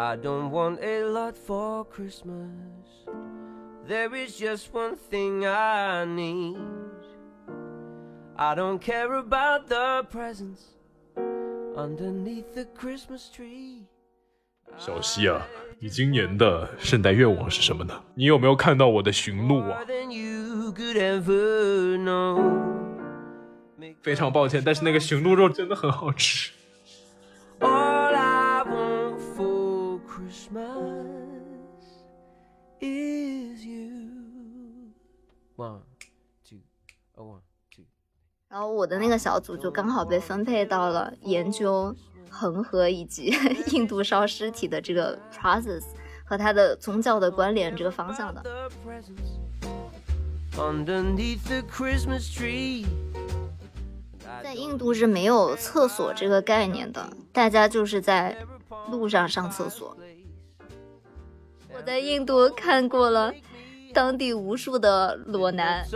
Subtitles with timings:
[0.00, 2.46] I don't want a lot for Christmas.
[3.88, 6.56] There is just one thing I need.
[8.36, 10.60] I don't care about the presents
[11.76, 13.86] underneath the Christmas tree.
[14.76, 15.44] 小西啊，
[15.80, 18.00] 你今年的圣诞愿望是什么呢？
[18.14, 22.38] 你有没有看到我的驯鹿啊 More？than you could ever know.
[24.00, 26.52] 非常抱歉，但是那个驯鹿肉真的很好吃。
[38.50, 41.94] 然后我的那个小组就刚好被分配到了研究
[42.30, 43.30] 恒河以及
[43.72, 45.82] 印度烧尸体的这个 process
[46.24, 48.42] 和它的宗教的关联这个方向的。
[51.70, 52.86] Christmas.
[54.42, 58.34] 在印度是没有厕所这个概念的，大家就是在
[58.90, 59.94] 路上上厕所。
[61.74, 63.32] 我在印度看过了
[63.92, 65.86] 当地无数的裸男，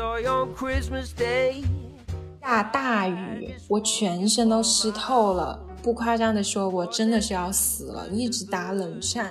[2.42, 5.56] 下大雨，我全身都湿透了。
[5.80, 9.30] 不夸张的说，我真的是要死了，一直打冷战。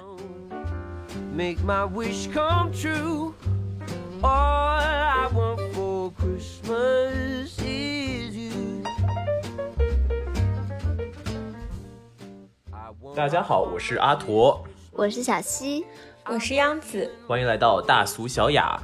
[1.35, 3.33] Make my wish come true.
[4.21, 8.83] All I want for Christmas is you.
[13.13, 15.85] 大家好，我是阿驼，我是小西，
[16.27, 18.81] 我是央子，欢迎来到大俗小雅。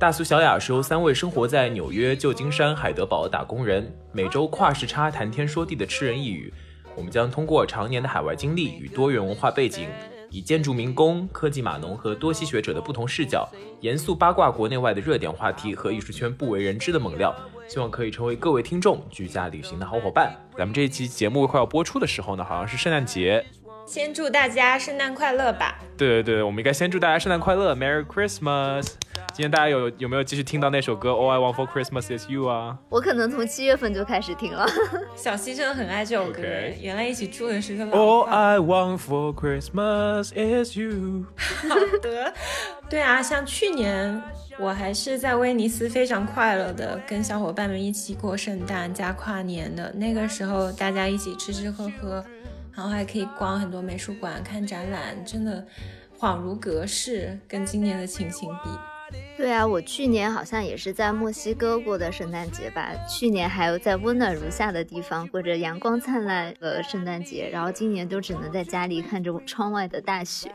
[0.00, 6.50] 大俗小雅是由三位生活在纽约、旧金山、海德堡的打工人，每周跨时差谈天说地的吃人一语。
[6.96, 9.88] 我们将通过常年的海外经历与多元文化背景，
[10.30, 13.46] 以建筑民工、科技码农和多栖学者的不同视角，
[13.82, 17.36] 严肃八卦国内外的热点话题和艺术圈不为人知的猛料，
[17.68, 20.34] 希望可以成为各位听众居家旅行的好伙伴。
[20.56, 23.44] 咱们这一期节目快要播出的时候呢，好像是圣诞节，
[23.84, 25.78] 先祝大家圣诞快乐吧！
[25.98, 28.94] 对对对，我们应该先祝大家圣诞快乐，Merry Christmas。
[29.32, 32.76] 今天大家有有没有继续听到那首歌《All I Want for Christmas Is You》啊？
[32.90, 34.66] 我可能从七月份就开始听了。
[35.16, 36.42] 小西真的很爱这首歌
[36.80, 41.24] 原来一起住的是个老 All I want for Christmas is you。
[41.68, 42.34] 好的，
[42.90, 44.22] 对啊，像去年
[44.58, 49.90] 我还是在威尼斯非常快乐的跟小伙伴们一起过圣诞加跨年的。
[49.94, 52.22] 那个时候大家一起吃吃喝喝，
[52.74, 55.66] 然后还可以逛很多美术馆看展览，真的
[56.18, 58.70] 恍如隔世，跟今年的情形比。
[59.36, 62.90] 对啊，我去年好像也是在墨西哥过的圣诞节吧。
[63.08, 70.50] 去年还有在温暖如夏的地方过着阳光灿烂的圣诞节，然后今年就只能在家里看着窗外的大雪。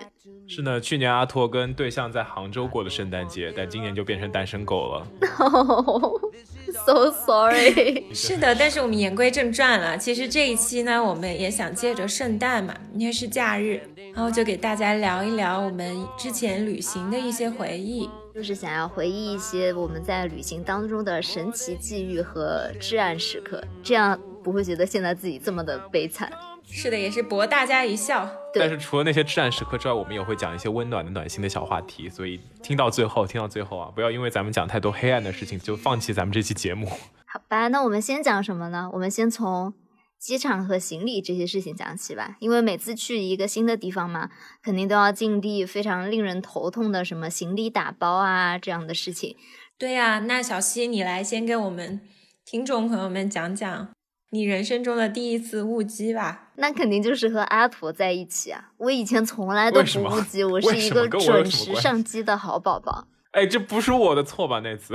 [0.48, 5.08] 是呢，去年阿拓跟对象在杭州过的圣诞节，但今年就变成单身狗了。
[6.86, 8.06] so sorry。
[8.14, 9.98] 是的，但是我们言归正传了。
[9.98, 13.82] 其实这一期呢，我们也想借着圣诞嘛，因为是假日，
[14.14, 18.08] 然后就给大家聊一聊我们之前旅行的一些回忆。
[18.36, 26.30] 就是想要回忆一些我们在旅行当中的神奇际遇和至暗时刻，这样不会觉得现在自己这么的悲惨。
[26.66, 28.30] 是的，也是博大家一笑。
[28.52, 32.10] 对但是除了那些至暗时刻之外，我们也会讲一些温暖的、暖心的小话题。
[32.10, 36.90] 所以听到最后，听到最后啊，不要因为咱们讲太多黑暗的事情就放弃咱们这期节目。
[37.26, 38.90] 好吧，那我们先讲什么呢？
[38.92, 39.74] 我们先从
[40.18, 42.36] 机场和行李这些事情讲起吧。
[42.40, 44.30] 因为每次去一个新的地方嘛，
[44.62, 49.36] 肯定都要经历非常令人头痛的什么行李打包啊这样的事情。
[49.78, 52.02] 对呀、那小西，你来先给我们
[52.46, 53.90] 听众朋友们讲讲
[54.32, 56.52] 你人生中的第一次误机吧。
[56.56, 58.72] 那肯定就是和阿驼在一起啊！
[58.78, 63.08] 我以前从来都不误机，我是一个准时上机的好宝宝。
[63.32, 64.62] 哎，这不是我的错吧？
[64.62, 64.94] 那次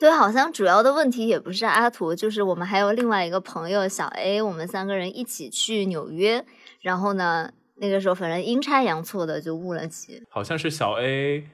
[0.00, 6.42] 对，好像主要的问题也不是阿图，就是我们还有另外一个朋友小 A，我们三个人一起去纽约，
[6.80, 10.22] 然后呢，那个时候反正阴差阳错的就误了机。
[10.30, 11.44] 好像是小 A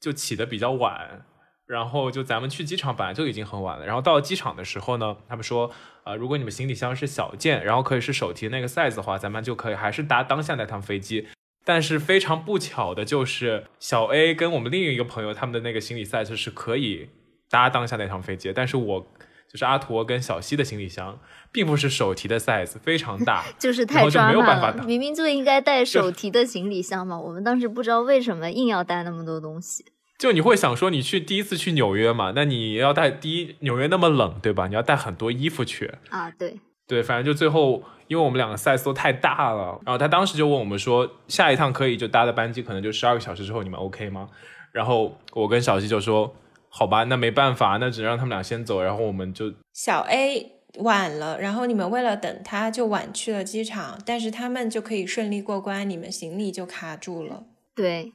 [0.00, 1.24] 就起的比较晚，
[1.64, 5.70] 然后就咱们去机场本来就已经很晚了，然后到了机场的时候呢，他们说，
[6.02, 11.28] 呃，如果你们行李箱是小件，然后可以是手提那个 size 的话，咱们就可以还是搭当下那趟飞机。
[11.64, 17.10] 但是非常不巧的就是，小 A 跟我们另一个朋友他们的那个行李 size 是可以
[17.52, 19.06] 搭当下那趟飞机，但是我
[19.48, 21.18] 就是阿驼跟小西的行李箱
[21.52, 27.20] 并不是手提的 size，非常大， 就是太然后就没有抓马了，办法明明就应该带手提的行李箱嘛。
[27.20, 29.84] 我们当时不知道为什么硬要带那么多东西。
[30.18, 34.68] 就你会想说，你去第一次去纽约嘛，那你要带第一纽约那么冷，对吧？
[34.68, 35.92] 你要带很多衣服去。
[36.10, 44.28] 啊，对，对，反正就最后，因为我们两个 size 都太大了，然后他当时就问我们说，下一趟可以就搭的班机可能就十二个小时之后，你们 OK 吗？
[44.70, 46.32] 然后我跟小西就说，
[46.74, 57.44] 好吧，那没办法，那只能让他们俩先走，然后我们就小 A 晚了，然后你们为了等他就晚去了机场，但是他们就可以顺利过关，你们行李就卡住了。
[57.74, 58.14] 对，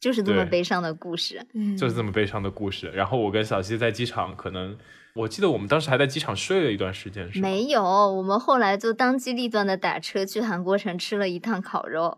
[0.00, 1.46] 就是这么悲伤的故事。
[1.54, 2.88] 嗯，就是这么悲伤的故事。
[2.88, 4.76] 然后我跟小西在机场，可能
[5.16, 7.48] 我记得我们当时还在机场睡了一段时间，是吧？
[7.48, 12.16] 没有，我们后来就当机立断的打车去韩国城吃了一趟烤肉。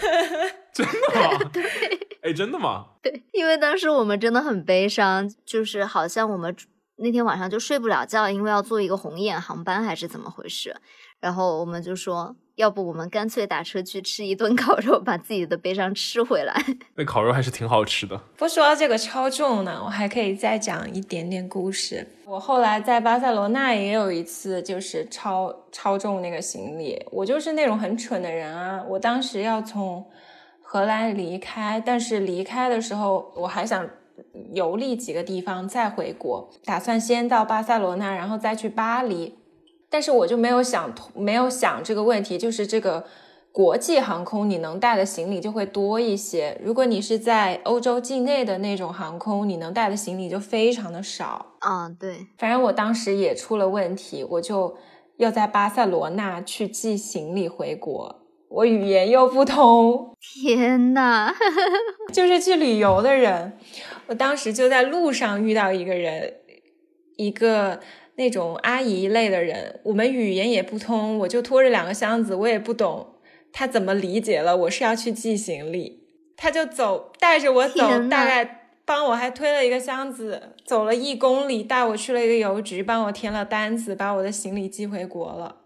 [0.72, 1.48] 真的吗？
[1.50, 1.64] 对，
[2.20, 2.84] 哎，真的吗？
[3.02, 6.54] 对，因为当时我们真的很悲伤，就是好像我们
[6.96, 10.76] 那天晚上就睡不了觉，因为要坐一个红眼航班还是怎么回事。
[11.20, 16.54] 然后我们就说，要不我们干脆打车去吃一顿 烤肉，把自己的悲伤吃回来。
[16.94, 18.20] 那烤肉还是挺好吃的。
[18.36, 22.06] 不说到这个超重呢，我还可以再讲一点点故事。
[22.24, 27.00] 我后来在巴塞罗那也有一次，就是超超重那个行李。
[27.12, 28.82] 我就是那种很蠢的人啊！
[28.88, 30.04] 我当时要从
[30.62, 33.88] 荷兰离开，但是离开的时候我还想
[34.52, 39.34] 游历几个地方再回国，打算先到巴塞罗那，然后再去巴黎。
[39.90, 43.04] 但是我就没有想没有想这个问题，就是这个
[43.52, 46.60] 国际航空你能带的行李就会多一些。
[46.62, 51.54] 如果你是在欧洲境内的那种航空，你能带的行李就非常的少。
[51.60, 54.76] 啊，对，反正我当时也出了问题，我就
[55.16, 61.32] 要在巴塞罗那去寄行李回国，我语言又不通，天呐，
[62.12, 63.56] 就是去旅游的人，
[64.08, 66.34] 我当时就在路上遇到一个人，
[67.16, 67.80] 一个
[68.16, 73.14] 那种阿姨类的人，我们语言也不通，我就拖着两个箱子，我也不懂
[73.52, 76.04] 他怎么理解了我是要去寄行李，
[76.36, 85.56] 他就走带着我走，大概帮我还推了一个箱子，走了一公里，带我去了一个邮局，帮我填了单子，把我的行李寄回国了。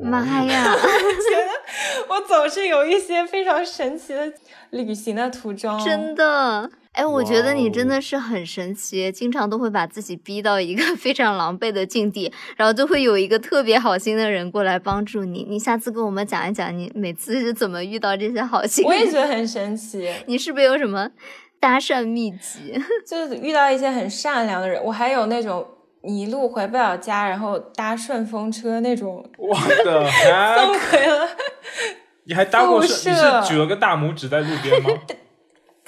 [0.00, 0.72] 妈呀！
[0.72, 4.32] 我 觉得我总是有一些非常神奇的
[4.70, 15.46] 旅行的途中，真的，哎，我觉得你真的是很神奇，经常都会把自己逼到一个 非常狼狈的境地，然后就会有一个特别好心的人过来帮助你。
[15.48, 19.06] 你下次跟我们讲一讲，你每次是怎么遇到这些好心我也？
[19.10, 21.08] 觉得很神奇， 你是不是有什么
[21.58, 22.78] 搭讪秘籍？
[23.08, 24.84] 就是遇到一些很善良的人。
[24.84, 25.66] 我还有那种
[26.02, 30.92] 你一路回不了家，然后搭顺风车那种我的送 heck！
[30.92, 31.28] 回了。
[32.24, 33.14] 你还搭过顺？
[33.14, 34.90] 你是举了个大拇指在路边吗？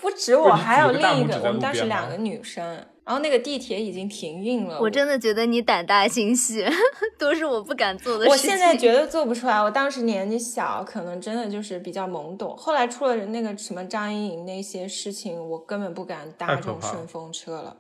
[0.03, 2.67] 不止我，还有另一个，我们当时两个女生，
[3.05, 4.81] 然后那个地铁已经停运了。
[4.81, 6.67] 我真的觉得你胆大心细，
[7.17, 8.31] 都是我不敢做的事情。
[8.33, 12.57] 我现在觉得做不出来，我当时年纪小，可能真的就是比较懵懂。
[12.57, 17.77] 后来出了那个什么张莹莹那些事情，我根本不敢搭这种顺风车了。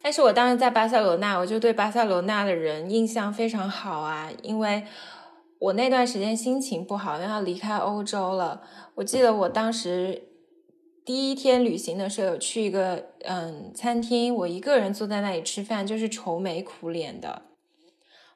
[0.00, 4.84] 但是我当时在巴塞罗那，我就对巴塞罗那的人印象非常好啊，因为
[5.58, 8.62] 我那段时间心情不好，因为要离开欧洲了。
[8.94, 10.27] 我记得我当时
[11.08, 17.28] 第一天旅行的时候，有去一个嗯餐厅，我一个人坐在那里吃饭，就是愁眉苦脸的。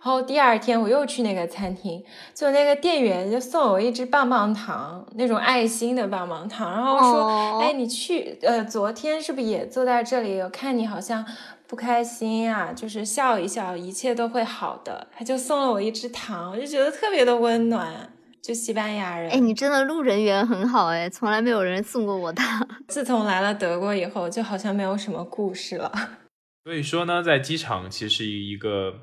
[0.03, 2.03] 然后第二天我又去那个餐厅，
[2.35, 10.41] 就那个店员就送我一支棒棒糖，那种爱心的棒棒糖，然后说：“哦哎，你去呃，昨天是不是也坐在这里？
[10.41, 11.23] 我看你好像
[11.67, 18.11] 不开心啊、就是笑一笑，一切都会好的。”他就送了我一支糖，我就觉得特别的温暖。
[18.43, 22.69] 就西班牙人，哎，你真的路人缘很好哎，从来没有人送过我糖。
[22.89, 25.93] 自从来了德国以后，就好像没有什么故事了。
[26.65, 28.95] 所以说呢，在机场其实一个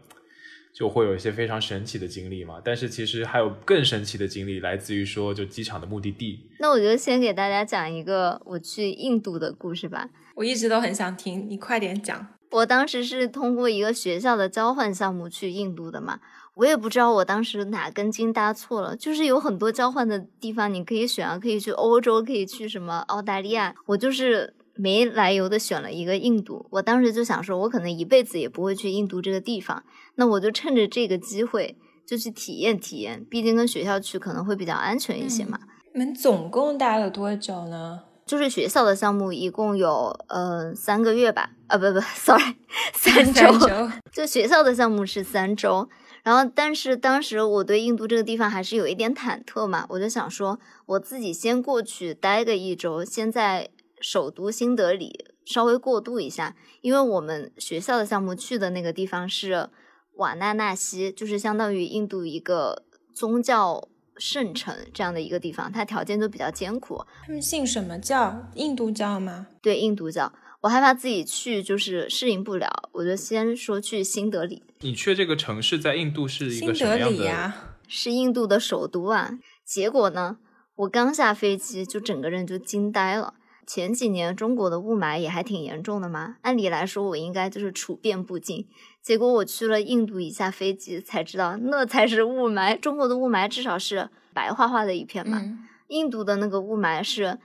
[0.75, 6.49] 就会有一些非常神奇的经历嘛，但是其实还有更神奇的经历，来自于说就机场的目的地。
[6.59, 10.09] 那我就先给大家讲一个我去印度的故事吧。
[10.35, 12.27] 我一直都很想听，你快点讲。
[12.51, 16.19] 我当时是通过一个学校的交换项目去印度的嘛，
[16.55, 26.67] 我也不知道我当时哪根筋搭错了，就是有很多交换的地方你可以选啊，可以去欧洲，可以去什么澳大利亚，我就是没来由的选了一个印度。
[26.71, 29.83] 我当时就想说，我可能一辈子也不会去印度这个地方，
[30.15, 35.59] 那我就趁着这个机会就去体验体验，毕竟跟学校去可能会比较安全一些嘛。
[35.93, 38.01] 你们总共待了多久呢？
[38.25, 42.55] 就是学校的项目一共有呃三个月吧，啊不不， sorry，
[42.93, 43.57] 三周。
[43.57, 43.91] 三 周。
[44.11, 45.89] 就学校的项目是三周，
[46.23, 53.69] 然后但是当时我对印度这个地方还是有一点忐忑嘛，我就想说我自己先过去待个一周，先在
[54.01, 59.69] 首都新德里稍微过渡一下，因为我们学校的项目去的那个地方是
[60.15, 62.83] 瓦纳纳西，就是相当于印度一个
[63.13, 68.49] 宗教圣城这样的一个地方，它条件就比较艰苦，他们信什么教？
[68.55, 69.47] 印度教吗？
[69.61, 70.31] 对印度教，
[70.61, 74.63] 我害怕自己去就是适应不了，我就先说去新德里。
[74.81, 77.17] 你去这个城市在印度是一个什么样的？
[77.17, 77.55] 里呀、
[77.87, 79.39] 是印度的首都啊。
[79.63, 80.37] 结果呢，
[80.75, 83.35] 我刚下飞机就整个人就惊呆了。
[83.65, 88.67] 前几年中国的雾霾也还挺严重的嘛，按理来说我应该就是处变不惊。
[89.01, 92.77] 结果我去了印度，一下飞机才知道那才是雾霾。
[92.77, 97.39] 中国的雾霾至少是白花花的一片嘛，嗯印度的那个雾霾是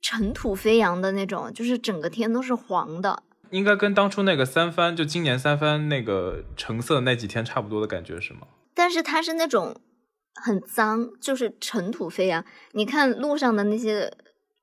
[0.00, 3.22] 尘土飞扬的那种，就是整个天都是黄的。
[3.50, 8.40] 应该跟当初那个三番，就今年三番那个橙色那几天差不多的感觉是吗？
[8.74, 9.74] 但是它是那种
[10.34, 12.44] 很脏，就是尘土飞扬。
[12.72, 14.12] 你看路上的那些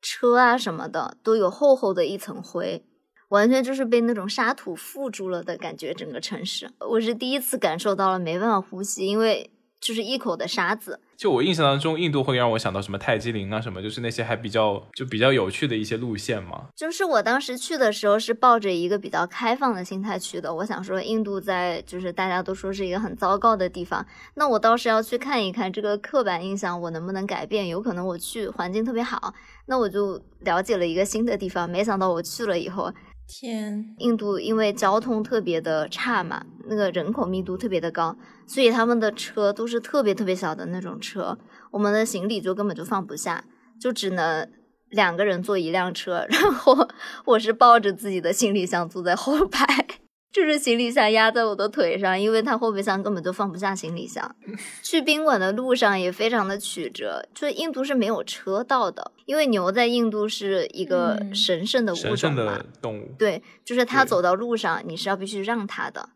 [0.02, 2.86] 车啊什么的，都有厚厚的一层灰，
[3.30, 5.94] 完全就是被那种沙土覆住了的感觉。
[5.94, 9.50] 整个城市，我是第一次感受到了没办法呼吸，因为
[9.82, 11.00] 就是一口的沙子。
[11.18, 16.66] 就我印象当中，印度会让我想到什么泰姬陵啊，什么就是那些还比较就比较有趣的一些路线嘛。
[16.76, 29.34] 就是我当时去的时候是抱着一个比较开放的心态去的，我想说印度在就是大家都说是一个很糟糕的地方，那我倒是要去看一看这个刻板印象我能不能改变，有可能我去环境特别好，
[29.68, 32.92] 那我就了解了一个新的地方，没想到我去了以后，
[33.28, 38.18] 天，印度因为交通特别的差嘛，那个人口密度特别的高，
[38.48, 41.38] 所以他们的车都是特别特别小的那种车，
[41.72, 43.44] 我们的行李就根本就放不下，
[43.80, 44.50] 就只能
[44.90, 46.88] 两个人坐一辆车，然后
[47.26, 49.66] 我是抱着自己的行李箱坐在后排。
[50.36, 54.36] 就是行李箱压在我的腿上，因为它后备箱根本就放不下行李箱。
[54.84, 62.16] 去宾馆的路上也非常的曲折，就是印度是没有车道的，因为牛在印度是一个嗯神圣的物种嘛。
[62.18, 66.10] 圣的动物，对，就是它走到路上，你是要必须让它的，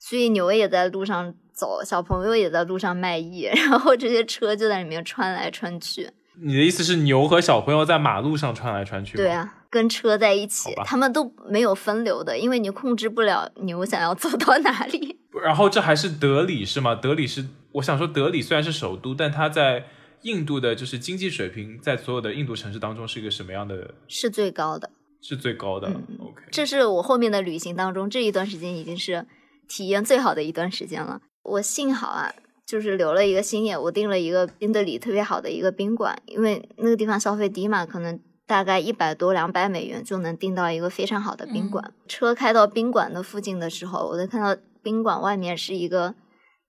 [0.00, 6.08] 所以牛也在路上走，小朋友也在路上卖艺， 然后这些车就在里面穿来穿去。
[6.42, 9.16] 你的意思是牛和小朋友在马路上穿来穿去？
[9.16, 15.18] 对，啊，跟车在一起，他们都没有分流的，因为你控制不了牛想要走到哪里。
[15.44, 16.94] 然后这还是德里是吗？
[16.94, 19.84] 德里是，我想说德里虽然是首都，但它在
[20.22, 23.94] 印度的就是经济水平，在所有的印度城市当中是一个什么样的？
[24.08, 24.88] 是最高的，
[25.20, 25.88] 是最高的。
[25.88, 29.26] 嗯 OK，这是我后面的旅行当中这一段时间已经是
[29.68, 31.20] 体验最好的一段时间了。
[31.42, 32.32] 我幸好啊，
[32.66, 41.92] 就是留了一个心眼，我订了一个宾德里特别好的一个宾馆，因为那个地方消费低嘛，可能大概一百多两百美元就能订到一个非常好的宾馆。
[42.06, 46.14] 车开到宾馆的附近的时候，我就看到宾馆外面是一个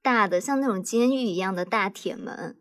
[0.02, 2.56] 大的像那种监狱一样的大铁门。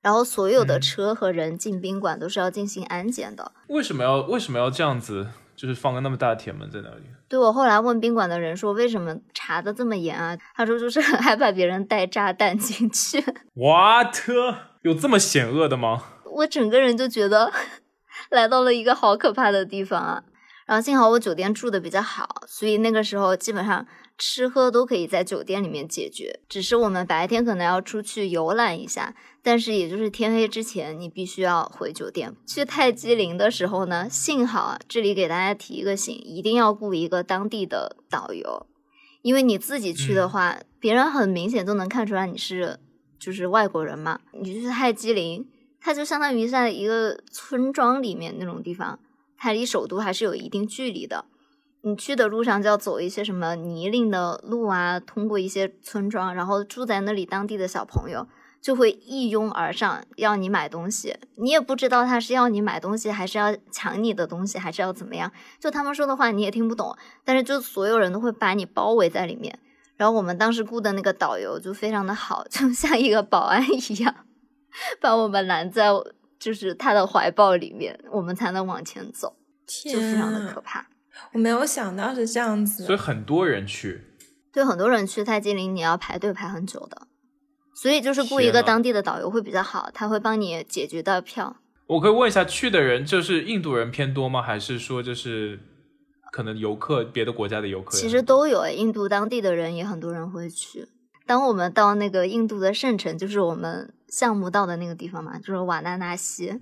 [0.00, 5.28] 然后所有的嗯车和人进宾馆都是要进行安检的，为什么要为什么要这样子？
[5.56, 7.04] 就是放个那么大的铁门在那里？
[7.28, 10.36] 对我后来问宾馆的人说，为什么查的这么严啊？
[10.54, 13.24] 他说就是很害怕别人带炸弹进去。
[13.54, 14.14] What？
[14.82, 16.02] 有这么险恶的吗？
[16.28, 17.52] 我整个人就觉得
[18.34, 20.24] 来到了一个好可怕的地方啊。
[20.66, 23.86] 然后幸好我酒店住的比较好，所以那个时候基本上
[24.16, 26.40] 吃喝都可以在酒店里面解决。
[26.48, 32.34] 只是我们白天可能要出去游览一下，但是也就是天黑之前，你必须要回酒店。
[32.46, 38.66] 去泰姬陵的时候呢，幸好啊，这里给大家提一个醒，一定要雇一个当地的导游，
[39.20, 42.80] 因为你自己去的话，别人很明显都能看出来你是
[43.18, 44.20] 就是外国人嘛。
[44.32, 45.46] 你去泰姬陵，
[45.84, 48.98] 它就相当于在一个村庄里面那种地方，
[49.36, 51.26] 它离首都还是有一定距离的。
[51.82, 58.26] 你去的路上就要走一些什么泥泞的路啊，通过一些村庄，然后住在那里当地的小朋友
[58.62, 65.30] 就会一拥而上要你买东西，你也不知道他是要你买东西，还是要抢你的东西，还是要怎么样？
[65.60, 69.58] 就他们说的话你也听不懂，但是就所有人都会把你包围在里面。
[69.98, 74.14] 然后我们当时雇的那个导游就非常的好，就像一个保安一样，
[75.00, 75.88] 把我们拦在
[76.38, 80.62] 就是他的怀抱里面，我们才能往前走，就非常的可啊！
[80.64, 80.86] 怕。
[81.32, 82.84] 我没有想到是这样子。
[82.84, 84.02] 所以很多人去。
[84.52, 87.08] 对很多人去泰姬陵，你要排队排很久的，
[87.74, 91.56] 所以就是雇一个当地的导游会比较好，他会帮你解决到票。
[91.88, 94.40] 我可以问一下，去的人就是印度人偏多吗？
[94.40, 95.58] 还是说就是
[96.30, 98.08] 可能游客别的国家的游客其？
[98.08, 100.86] 实都有，印度当地的人也很多人会去。
[101.26, 106.60] 当我们到那个印度的圣城，就是我们项目到的那个地方嘛，就是瓦纳纳西，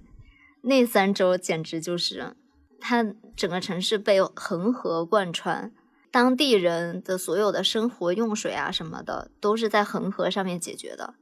[0.62, 2.35] 那三周简直就是，
[2.80, 3.04] 它
[3.37, 5.71] 整个城市被恒河贯穿，
[6.11, 11.12] 当地人的所有的生活用水啊什么的，都是在恒河上面解决的，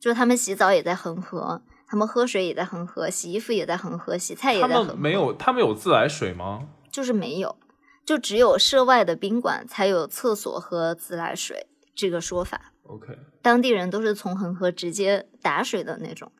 [0.00, 4.92] 就是他们洗澡也在恒河，他们喝水也在恒河，洗衣服也在恒河，洗菜也在恒河。
[4.92, 6.66] 们没有，他们有自来水吗？
[6.90, 7.56] 就是没有，
[8.04, 12.72] 就只有涉外的宾馆才有厕所和自来水这个说法。
[12.88, 16.30] OK，当地人都是从恒河直接打水的那种。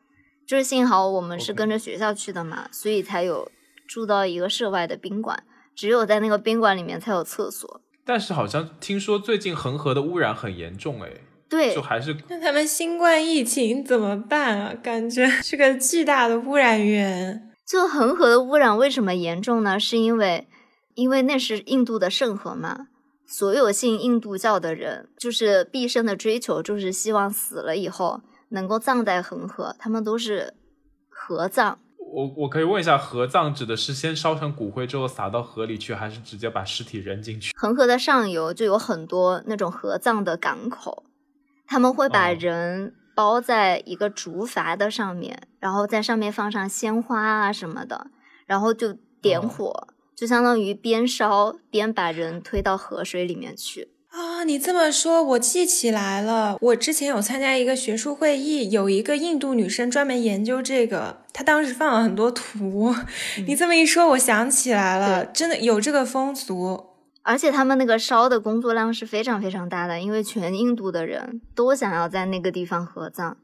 [0.45, 3.51] 就是幸好我们是跟着学校去的嘛所以才有
[3.85, 5.43] 住到一个涉外的宾馆，
[5.75, 7.81] 只有在那个宾馆里面才有厕所。
[8.05, 11.09] 但是好像听说最近恒河的污染很严重，哎，
[11.49, 14.73] 对就，还是那他们新冠疫情怎么办啊？
[14.81, 17.51] 感觉是个巨大的污染源。
[17.65, 19.77] 就恒河的污染为什么严重呢？
[19.77, 20.47] 是因为
[20.95, 22.87] 因为那是印度的圣河嘛，
[23.27, 30.53] 所有信印度教的人就是毕生的追求，就是希望死了以后能够葬在恒河，他们都是
[31.09, 31.77] 合葬。
[32.09, 37.51] 我我可以问一下，合葬指的是先烧成骨灰之后撒到河里去，还是直接把尸体扔进去？
[37.57, 41.03] 恒河的上游就有很多那种合葬的港口，
[41.67, 48.07] 他们会把哦人包在一个竹筏的上面，然后在上面放上鲜花啊什么的，
[48.45, 53.89] 然后就点哦火，就相当于边烧边把人推到河水里面去。
[54.07, 56.57] 啊，你这么说，我记起来了。
[56.59, 62.95] 我之前有参加一个学术会议，有一个印度女生专门研究这个，她当时放了很多图。
[63.45, 66.87] 你这么一说，我想起来了，真的有这个风俗。
[67.21, 73.35] 而且他们那个烧的工作量是非常非常大的，因为全印度的人都想要在那个地方合葬，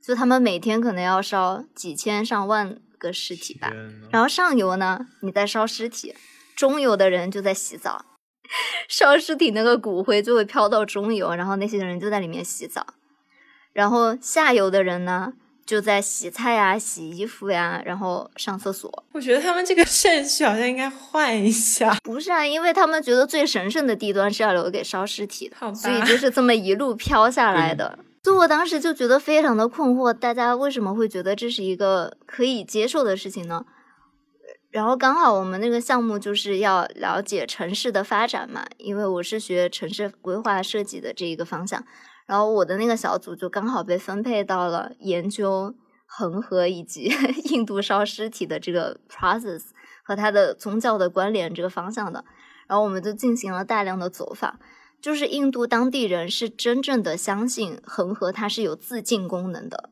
[0.00, 3.72] 就他们每天可能要烧几千上万个尸体吧。
[4.10, 6.14] 然后上游呢，你在烧尸体，
[6.56, 8.04] 中游的人就在洗澡，
[8.88, 12.86] 烧尸体那个骨灰就会飘到中游，然后那些人就在里面洗澡，
[13.72, 15.32] 然后下游的人呢
[15.66, 19.04] 就在洗菜呀、洗衣服呀，然后上厕所。
[19.12, 21.96] 我觉得他们这个顺序好像应该换一下。
[22.02, 27.98] 不是啊，因为他们觉得最神圣的地段是要留给烧尸体的，所以就是这么一路飘下来的。
[28.24, 33.66] 所以我当时就觉得非常的困惑，大家为什么会觉得这是一个可以接受的事情呢？
[34.70, 41.84] 然后刚好我们那个项目就是要了解城市的发展嘛，因为我是学城市规划设计的这一个方向，
[42.26, 45.74] 然后我的那个小组就刚好被分配到了研究
[46.06, 47.12] 恒河以及
[47.52, 49.64] 印度烧尸体的这个 process
[50.02, 52.24] 和它的宗教的关联这个方向的，
[52.66, 54.58] 然后我们就进行了大量的走访，
[55.04, 59.90] 就是印度当地人是真正的相信恒河它是有自净功能的，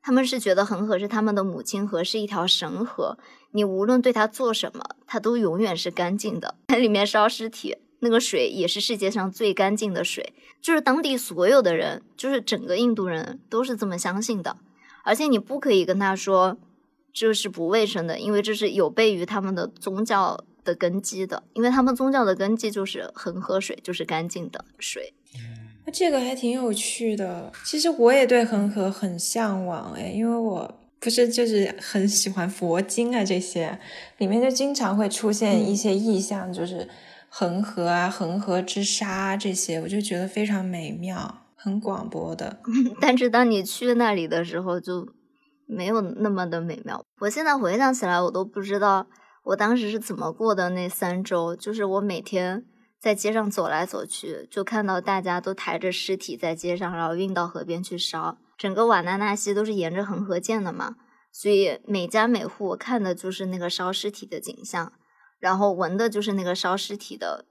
[0.00, 3.18] 他们是觉得恒河是他们的母亲河，是一条神河，
[3.50, 6.54] 你无论对它做什么，它都永远是干净的。
[6.68, 10.32] 在 里面烧尸体，那个水也是世界上最干净的水，
[10.62, 14.56] 就是当地所有的人，就是整个印度人都是这么相信的。
[15.04, 16.56] 而且你不可以跟他说
[17.12, 25.14] 这是不卫生的，因为这是有悖于他们的宗教的根基的，因为他们宗教的根基就是恒河水，就是干净的水。
[25.86, 27.52] 那这个还挺有趣的。
[27.64, 33.78] 其实我也对恒河很向往哎，因为我不是就是很喜欢佛经啊这些，
[34.18, 36.88] 里面就经常会出现一些意象，就是
[37.28, 42.58] 恒河啊、恒河之沙啊这些，我就觉得非常美妙，很广博的。
[43.00, 45.06] 但是当你去那里的时候，就
[45.66, 47.04] 没有那么的美妙。
[47.20, 49.06] 我现在回想起来，我都不知道
[49.46, 51.54] 我当时是怎么过的那三周。
[51.56, 52.64] 就是我每天
[53.00, 58.38] 在街上走来走去，就看到大家都抬着尸体在街上，然后运到河边去烧。
[58.56, 60.96] 整个瓦纳纳西都是沿着恒河建的嘛，
[61.30, 64.92] 所以每家每户看的就是那个烧尸体的景象，
[65.38, 67.44] 然后闻的就是那个烧尸体的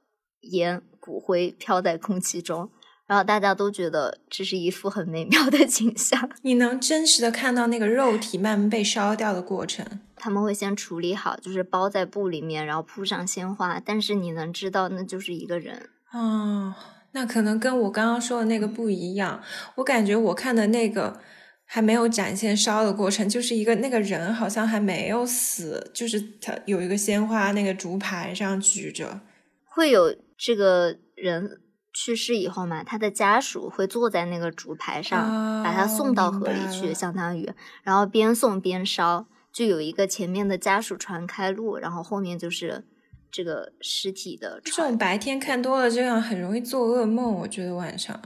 [0.51, 2.71] 烟、骨灰飘在空气中。
[3.07, 6.27] 然后大家都觉得这是一幅很美妙的景象。
[6.41, 9.85] 你能真实的看到那个肉体慢慢被烧掉的过程。
[10.25, 15.87] 他们会先处理好，就是包在布里面，然后铺上鲜花，但是你能知道那就是一个人。
[16.11, 16.73] 哦，
[17.11, 19.39] 那可能跟我刚刚说的那个不一样。
[19.75, 21.19] 我感觉我看的那个
[21.63, 29.21] 还没有展现烧的过程，就是一个那个人好像还没有死，就是他有一个鲜花那个竹排上举着。
[29.63, 31.61] 会有这个人
[31.93, 37.47] 去世以后嘛，他的家属会坐在那个竹排上，把他送到河里去，相当于，
[37.83, 42.83] 然后边送边烧，就有一个前面的家属船开路，然后后面就是
[43.31, 44.97] 这个尸体的这种。
[44.97, 47.35] 白天看多了，这样很容易做噩梦。
[47.35, 48.19] 我觉得晚上，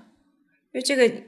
[0.72, 1.24] 因为这个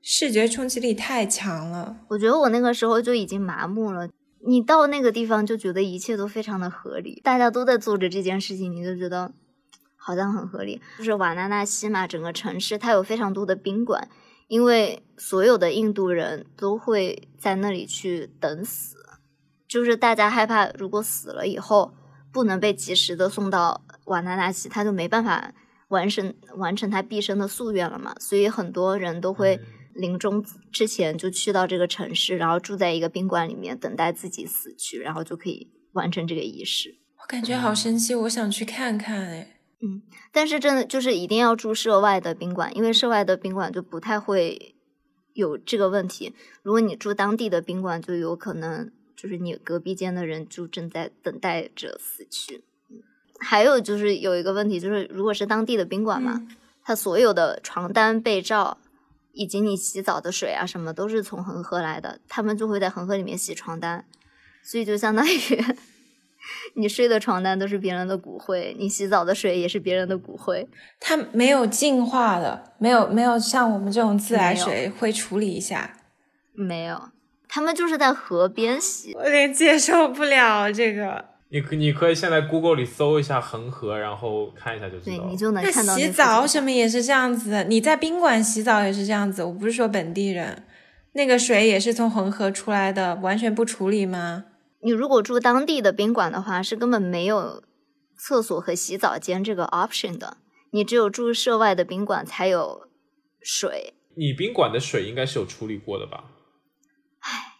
[0.00, 1.98] 视觉冲击力太强了。
[2.08, 4.08] 我觉得我那个时候就已经麻木了。
[4.48, 9.34] 你到那个地方就觉得一切都非常的合理，大家都在做着这件事情，你就觉得
[9.96, 10.80] 好像很合理。
[10.96, 14.08] 就是瓦纳纳西嘛，整个城市它有非常多的宾馆，
[14.48, 18.95] 因为所有的印度人都会在那里去等死，
[19.68, 21.92] 就是大家害怕如果死了以后
[22.32, 25.52] 不能被及时的送到瓦纳纳西，他就没办法
[25.88, 29.60] 完成完成他毕生的夙愿了嘛，所以很多人都会。
[29.98, 36.98] 临终之前就去到这个城市，然后住在一个宾馆里面，等待自己死去，然后就可以完成这个仪式。
[37.18, 39.56] 我感觉好神奇，我想去看看哎。
[39.80, 44.76] 嗯但是真的就是一定要住涉外的宾馆，因为涉外的宾馆就不太会
[45.32, 46.34] 有这个问题。
[46.62, 52.64] 如果你住当地的宾馆，就有可能就是你隔壁间的人就正在等待着死去。
[52.90, 53.02] 嗯
[53.38, 58.78] 还有就是有一个问题，就是如果是当地的宾馆嘛，嗯它所有的床单、被罩
[59.32, 64.06] 以及你洗澡的水啊什么都是从恒河来的，他们就会在恒河里面洗床单，
[64.64, 65.30] 所以就相当于
[66.76, 70.66] 你睡的床单都是别人的骨灰，你洗澡的水也是别人的骨灰。
[70.98, 75.98] 它没有净化的，没有没有像我们这种自来水会处理一下，
[76.54, 77.10] 没有，
[77.48, 79.14] 他们就是在河边洗。
[79.14, 81.24] 我有点接受不了这个。
[81.48, 85.30] 你可你可以现在 Google 里搜一下恒河，然后看一下就知，道对。
[85.30, 89.44] 你就能看到那洗澡什么也是这样子，你在宾馆洗澡也是这样子。
[89.44, 90.64] 我不是说本地人，
[91.12, 94.46] 那个水也是从恒河出来的，完全不处理吗？
[94.82, 97.62] 你如果住当地的宾馆的话，是根本没有
[98.18, 100.38] 厕所和洗澡间这个 option 的。
[100.72, 102.88] 你只有住涉外的宾馆才有
[103.40, 103.94] 水。
[104.16, 106.24] 你宾馆的水应该是有处理过的吧？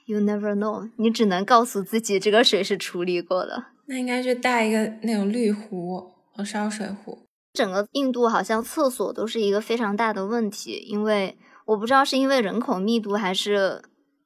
[0.06, 3.64] You never know，你只能告诉自己这个水是处理过的。
[3.86, 7.26] 那应该是带一个那种滤壶和烧水壶。
[7.52, 13.82] 整个印度好像厕所都是一个非常大的问题，因为我不知道是因为人口密度还是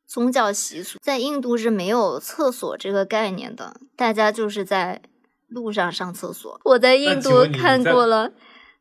[0.06, 5.00] 宗教习俗，在印度是没有厕所这个概念的，大家就是在
[5.48, 6.60] 路上上厕所。
[6.64, 8.32] 我在印度看过了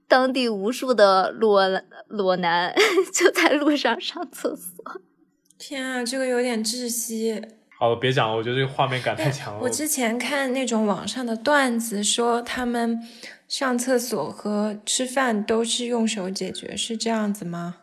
[0.08, 1.62] 当地无数的裸
[2.08, 2.74] 裸男
[3.14, 5.02] 就在路上上厕所。
[5.60, 7.40] 天啊，这个有点窒息。
[7.78, 9.60] 好了，别讲了，我觉得这个画面感太强了。
[9.62, 13.00] 我之前看那种网上的段子，说他们
[13.48, 17.76] 上厕所和吃饭都是用手解决，是这样子吗？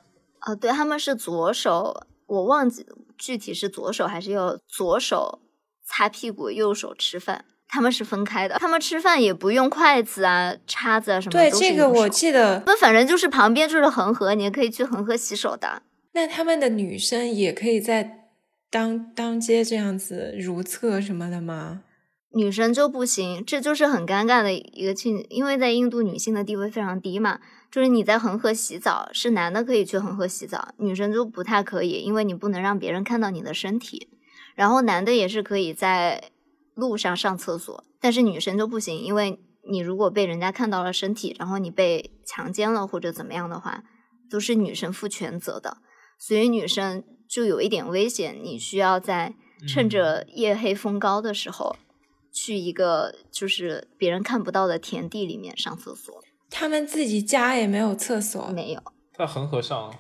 [0.47, 2.87] 哦，对，他们是左手，我忘记
[3.19, 5.41] 具体是左手还是右左手
[5.87, 7.45] 擦屁股，右手吃饭。
[7.69, 12.63] 他们是分开的，他们吃饭也不用筷子啊、叉子啊什么对，这个我记得。
[12.65, 15.83] 那反正就是旁边就是恒河，你也可以去恒河洗手的。
[16.17, 18.31] 那他们的女生也可以在
[18.71, 21.83] 当当街这样子如厕什么的吗？
[22.31, 34.09] 女生就不行，这就是很尴尬的一个情，因为在印度女性的地位非常低嘛，就是你在恒河洗澡，是男的可以去恒河洗澡，女生就不太可以，因为你不能让别人看到你的身体。
[34.55, 36.31] 然后男的也是可以在
[36.75, 39.39] 路上上厕所，但是女生就不行，因为
[39.71, 43.85] 你如果被人家看到了身体，然后你被强奸了或者怎么样的话，
[44.31, 45.77] 都是女生负全责的，
[46.19, 49.35] 所以女生就有一点危险，你需要在
[49.69, 51.77] 趁着夜黑风高的时候。
[52.39, 58.49] 去一个就是别人看不到的田地里面上厕所，他们自己家也没有厕所。
[58.49, 58.83] 没有。
[59.17, 59.95] 在恒河上，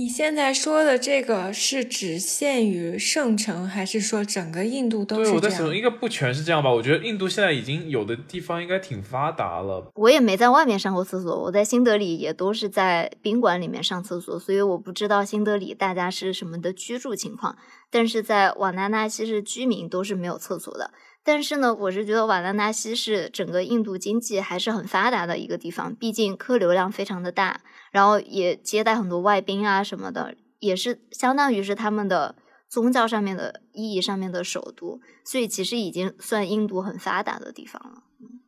[0.00, 5.76] 你现在说的这个是只限于圣城，还是说整个印度都对，是这我在想，样？
[5.76, 6.72] 应该不全是这样吧？
[6.72, 9.92] 我觉得印度现在已经有的地方应该挺发达了。
[9.96, 17.58] 我也没在外面上过厕所，我在新德里也都是在宾馆里面上厕所，所以我不知道新德里大家是什么的居住情况。
[17.90, 20.92] 但是在瓦纳纳西是居民都是没有厕所的。
[21.22, 27.60] 但是呢，我是觉得瓦拉纳西是整个印度经济还是很发达的一个地方，毕竟客流量非常的大，
[27.90, 32.36] 然后也接待很多外宾啊什么的，也是相当于是他们的
[32.68, 38.40] 宗教上面的意义上面的首都，所以其实已经算印度很发达的地方了，嗯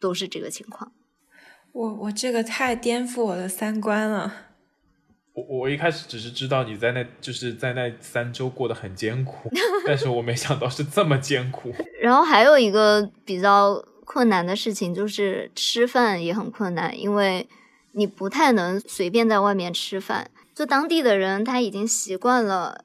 [0.00, 0.92] 都是这个情况。
[1.72, 4.34] 我我这个太颠覆我的三观了。
[5.32, 9.48] 我我一开始只是知道你在那就是在那三周过得很艰苦，
[9.86, 11.72] 但是我没想到是这么艰苦。
[12.02, 17.48] 然后还有一个比较困难的事情就是吃饭也很困难，因为
[17.92, 20.30] 你不太能随便在外面吃饭。
[20.54, 22.84] 就当地的人他已经习惯了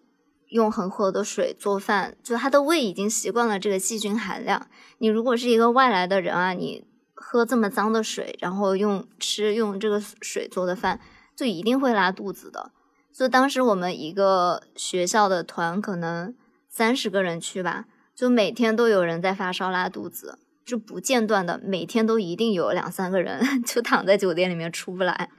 [0.50, 4.68] 用恒河的水做饭，就他的胃已经习惯了这个细菌含量。
[5.00, 11.02] 你如果是一个外来的人啊，你喝这么脏的水，然后用吃用这个水做的饭，
[11.36, 12.72] 就一定会拉肚子的。
[13.12, 16.36] 就当时我们一个学校的团可能
[16.70, 25.30] 三十个人去吧，就每天都有人在发烧拉肚子，就不间断的，每天都一定有两三个人 就躺在酒店里面出不来，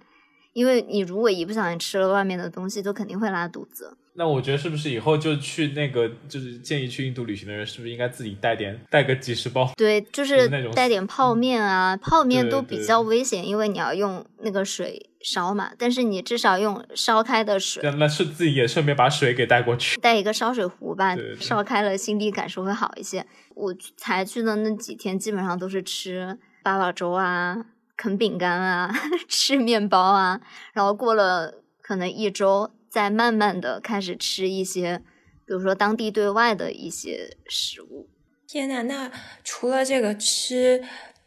[0.53, 3.97] 因为你如果一不小心吃了外面的东西，就肯定会拉肚子。
[4.17, 9.71] 那我觉得是不是以后就去那个，就是建议去印度旅行的人，是不是应该自己带点带个几十包？
[9.77, 17.83] 对，就就是是那种带点泡面啊，泡面都比较危险，因为你要用那个水烧嘛，但是你至少用烧开的水。
[17.85, 20.01] 那那是自己也顺便把水给带过去。
[20.01, 23.27] 带一个烧水壶吧烧开了心理感受会好一些。
[23.55, 28.91] 我才去的那几天，基本上都是吃八宝粥啊、啃饼干啊、
[29.29, 30.41] 吃面包啊，
[30.73, 35.03] 然后过了可能一周，再慢慢的开始吃一些，
[35.45, 38.09] 比如说当地对外的一些食物。
[38.49, 39.13] 天呐，那
[39.45, 40.83] 除了这个吃，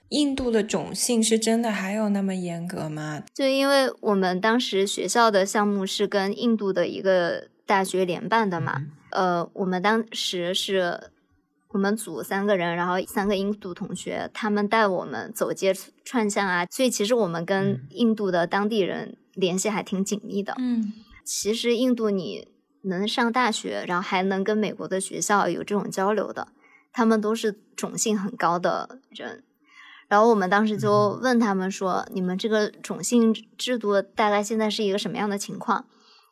[0.07, 3.21] 印度的种姓是真的还有那么严格吗？
[3.35, 11.11] 就因为我们当时学校的项目是跟印度的一个大学联办的嘛，呃，我们当时是
[11.67, 15.71] 我们组三个人，然后三个印度同学，他们带我们走街
[16.03, 20.55] 串巷啊，所以其实我们跟嗯印度的当地人联系还挺紧密的。
[20.57, 20.91] 嗯，
[21.31, 22.47] 其实印度你
[22.81, 26.47] 能上大学，然后还能跟美国的学校有这种交流的，
[26.91, 29.43] 他们都是种姓很高的人。
[30.07, 35.85] 然后我们当时就问他们说：“你们这个种姓制度大概现在是一个什么样的情况？”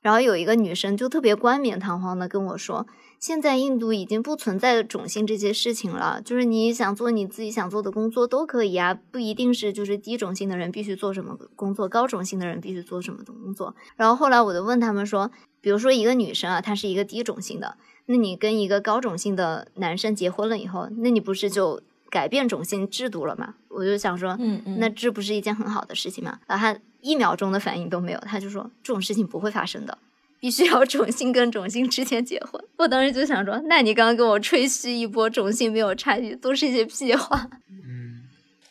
[0.07, 2.87] 然后有一个女生就特别冠冕堂皇的跟我说
[3.19, 23.55] ：“现在印度已经不存在种姓这些事情了，就是你想做你自己想做的工作都可以啊，不一定是就是低种姓的人必须做什么工作，高种姓的人必须做什么工作。”然后后来我就问他们说：“比如说一个女生啊，她是一个低种姓的，那你跟一个高种姓的男生结婚了以后，那你不是就？”改变种姓制度了嘛？
[23.69, 26.39] 我就想说，嗯嗯，那这不是一件很好的事情吗？
[26.47, 29.97] 然后他一秒钟的反应都没有，他就说这种事情不会发生的，
[30.39, 32.63] 必须要种姓跟种姓之间结婚。
[32.77, 37.49] 我当时就想说，那你刚刚跟我吹嘘一波种姓没有差距，都是一些屁话。
[37.69, 38.23] 嗯，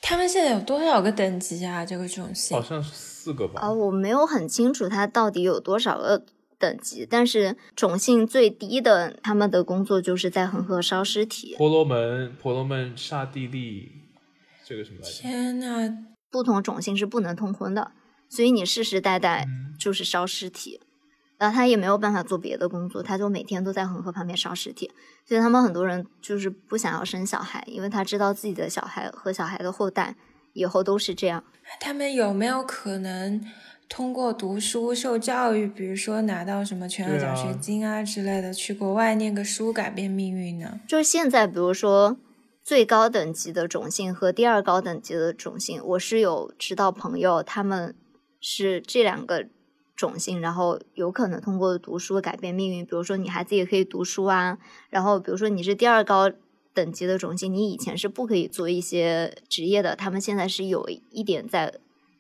[0.03, 1.85] 他们现在有多少个等级啊？
[1.85, 3.61] 这个种姓好像是四个吧？
[3.61, 6.25] 啊，我没有很清楚他到底有多少个。
[6.59, 11.55] 等级，但是种姓最低的，他们的工作就是在恒河烧尸体。
[11.57, 13.93] 婆罗门，婆罗门刹帝利，
[14.65, 15.13] 这个什么来着？
[15.13, 15.99] 天呐，
[16.31, 17.93] 不同种姓是不能通婚的，
[18.29, 19.47] 所以你世世代代
[19.79, 20.81] 就是烧尸体，
[21.39, 24.91] 然后他也没有办法做别的工作，他就每天都在恒河旁边烧尸体。
[25.27, 30.17] 所以他们很多人就是不想要生小孩，因为他知道自己的小孩和小孩的后代
[30.55, 31.45] 以后都是这样。
[31.81, 33.45] 他们有没有可能？
[33.89, 40.81] 通过读书受教育，比如说拿到什么全额奖学金啊之类的，去国外念个书改变命运呢？
[40.89, 42.17] 就是现在，比如说
[42.65, 47.95] 最高等级的种姓和第二高等级的种姓，我是有知道朋友，他们
[48.41, 49.47] 是这两个
[49.95, 52.85] 种姓，然后有可能通过读书改变命运。
[52.85, 54.59] 比如说你孩子也可以读书啊，
[54.91, 56.31] 然后比如说你是第二高
[56.75, 61.73] 等级的种姓，你以前是不可以做一些职业的，他们现在是有一点在。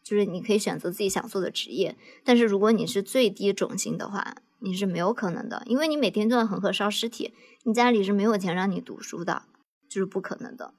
[0.07, 9.42] 就是你可以选择自己想做的职业，但是如果你是最低种姓的话，你是没有可能的，因为你每天都在恒河烧尸体，你家里是没有钱让你读书的，
[9.88, 10.73] 就是不可能的。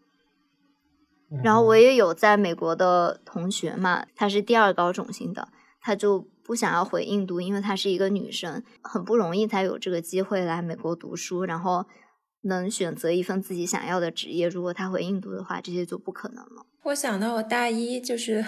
[1.44, 5.50] 然后我也有在美国的同学嘛，她是第二高种姓的，
[5.82, 11.86] 她就不想要回印度，因为她是一个女生，很不容易才有这个机会来美国读书，然后
[12.44, 14.48] 能选择一份自己想要的职业。
[14.48, 16.66] 如果她回印度的话，这些就不可能了。
[16.84, 18.46] 我想到我大一就是。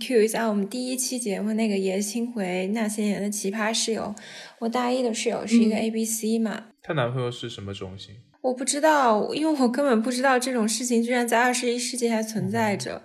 [0.00, 4.14] Q 一下我们第一期节目那个爷青回那些年的奇葩室友，
[4.60, 8.14] 我大一的室友是一个 A B C 嘛，她男朋友是什么种姓？
[8.42, 13.02] 我不知道，因为我根本不知道这种事情居然在二十一世纪还存在着，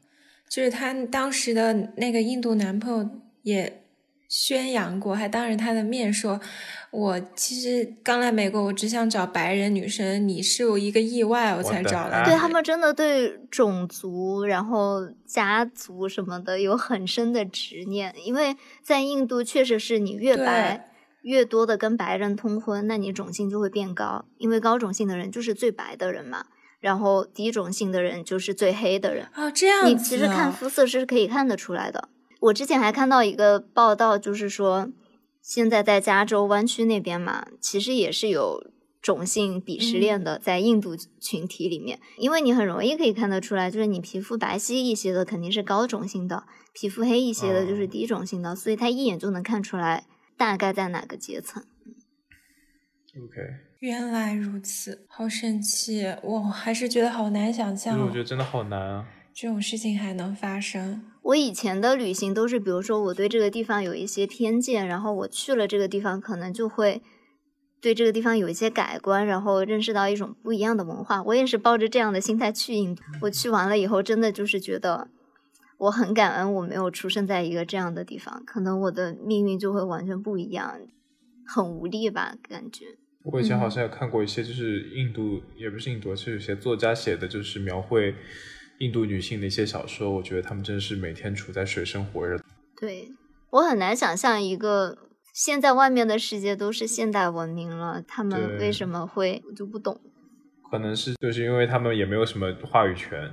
[0.50, 3.10] 就是她当时的那个印度男朋友
[3.44, 3.82] 也。
[4.28, 6.40] 宣扬过，还当着他的面说
[6.92, 20.90] ：“我其实刚来美国，我只想找白人女生，你是我一个意外，我才找的。”对他们真的对种族、然后家族什么的有很深的执念，因为在印度确实是你越白，
[21.22, 26.48] 越多的跟白人通婚，那你种姓就会变高，因为高种姓的人就是最白的人嘛，
[26.82, 29.28] 然后低种姓的人就是最黑的人。
[29.36, 32.10] 哦，这样你其实看肤色是可以看得出来的。
[32.40, 34.90] 我之前还看到一个报道，就是说，
[35.42, 38.70] 现在在加州湾区那边嘛，其实也是有
[39.02, 50.06] 种姓鄙视链的，在印度群体里面，因为你很容易可以看得出来，就是你皮肤白皙一些的肯定是高种姓的，皮肤黑一些的就是低种姓的，所以他一眼就能看出来
[50.38, 51.64] 大概在哪个阶层。
[53.16, 53.42] OK，
[53.80, 59.08] 原来如此，好神奇，我还是觉得好难想象，我觉得真的好难啊。
[59.40, 61.04] 这种事情还能发生？
[61.22, 67.04] 我以前的旅行都是，比如说我对这个地方有一些偏见，然后我去了这个地方，可能就会
[67.80, 71.22] 对这个地方有一些改观，然后认识到一种不一样的文化。
[71.22, 73.04] 我也是抱着这样的心态去印度。
[73.22, 75.08] 我去完了以后，真的就是觉得
[75.78, 80.80] 我很感恩，我没有出生在一个这样的地方，可能我的命运就会完全不一样，
[81.46, 82.86] 很无力吧，感觉。
[83.22, 88.16] 我以前好像有看过一些，就是印度，也不是印度，是有些作家写的，就是描绘。
[88.80, 92.40] 印度女性的一些小说，我觉得她们真的是每天处在水深火热。
[92.80, 93.12] 对
[93.50, 94.98] 我很难想象一个
[95.34, 100.00] 现在外面的世界都是现代文明了，他们为什么会我就不懂。
[100.70, 103.32] 可能是就是因为他们也没有什么话语权，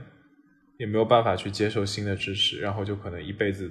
[0.78, 3.70] 也没有办法去接受新的知识，然后就可能一辈子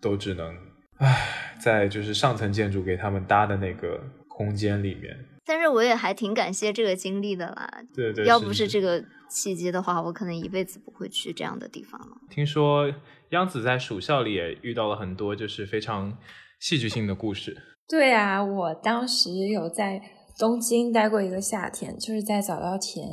[0.00, 0.54] 都只能
[0.98, 5.16] 唉，在就是上层建筑给他们搭的那个空间里面。
[5.46, 7.82] 但是我也还挺感谢这个经历的啦。
[7.94, 9.02] 对对，要不是这个
[9.34, 12.16] 契机的话，我可能一辈子不会去这样的地方了。
[12.30, 12.90] 听说
[13.30, 16.16] 央子在暑校里也遇到了很多就是非常
[16.60, 17.60] 戏剧性的故事。
[17.88, 20.00] 对啊，我当时有在
[20.38, 23.04] 东京待过一个夏天，就是在早稻田，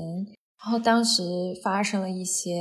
[0.64, 1.24] 然后当时
[1.64, 2.52] 发生了一些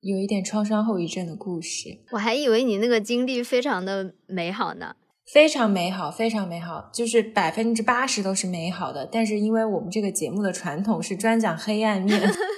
[0.00, 1.88] 有一点创伤后遗症的故事。
[2.12, 4.94] 我还以为你那个经历非常的美好呢。
[5.32, 9.04] 非常美好，非常美好，就是百分之八十都是美好的。
[9.04, 12.18] 但是因为我们这个节目的传统是专讲黑暗面，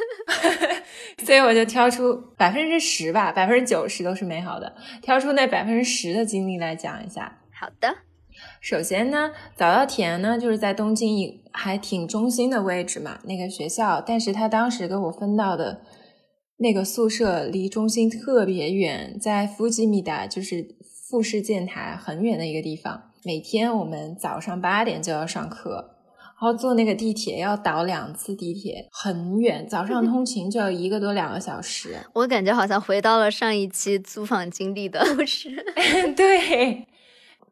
[1.24, 7.40] 所以我就挑出百分之十吧，百分之九十都是美好的，挑出那百分之十的经历来讲一下。
[7.52, 7.94] 好的，
[8.60, 15.82] 首先呢，早稻田呢就是在东京一还挺中心的位置嘛，那个学校，但是他当时给我分到的
[16.56, 20.76] 那个宿舍离中心特别远，在富吉米达，就是
[21.08, 23.12] 富士建台很远的一个地方。
[23.22, 25.99] 每天我们早上八点就要上课，
[26.40, 31.94] 然后坐那个地铁要倒两次地铁，很远，早上通勤就要一个多两个小时。
[32.14, 35.50] 我感觉好像回到了上一期租房经历的 故事。
[36.16, 36.86] 对，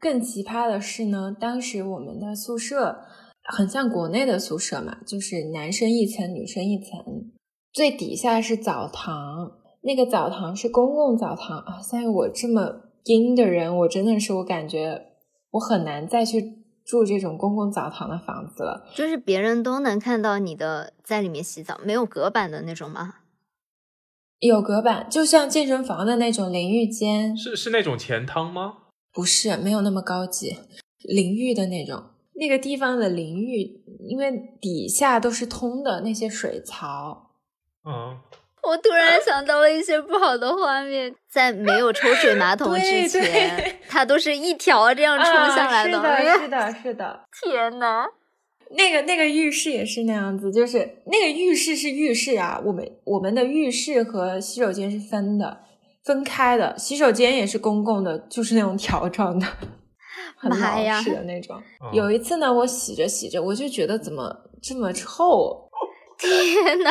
[0.01, 2.99] 更奇葩的是呢，当时我们的宿舍
[3.43, 7.31] 很像国内的宿舍嘛，就是男生一层，女生一层，
[7.73, 11.79] 最底下是澡堂，那个澡堂是公共澡堂啊。
[11.83, 15.09] 像我这么阴的人，我真的是我感觉
[15.51, 16.58] 我很难再去
[16.89, 18.89] 住这种公共澡堂的房子了。
[18.97, 23.17] 就是别人都能看到你的在里面洗澡，没有隔板的那种吗？
[24.41, 28.79] 有隔板，就像健身房的那种淋浴间，是是那种前汤吗？
[29.13, 30.57] 不是没有那么高级，
[31.03, 32.05] 淋浴的那种。
[32.35, 37.33] 那个地方的淋浴，因为底下都是通的那些水槽，
[37.85, 38.21] 嗯，
[38.63, 47.21] 我突然想到了一些不好的画面，在没有抽水马桶之前， 它都是一条这样冲下来啊、哎是的，是的，是的。
[47.43, 48.05] 天呐，
[48.77, 55.61] 那个那个浴室也是那样子，就是那个浴室是浴室啊，我们我们的浴室和洗手间是分的，
[56.05, 59.47] 分开的，洗手间也是公共的，就是那种条状的，
[60.37, 61.57] 很老式的那种。
[61.57, 65.68] 嗯有一次呢，我洗着洗着，我就觉得怎么这么臭，
[66.23, 66.91] 天呐，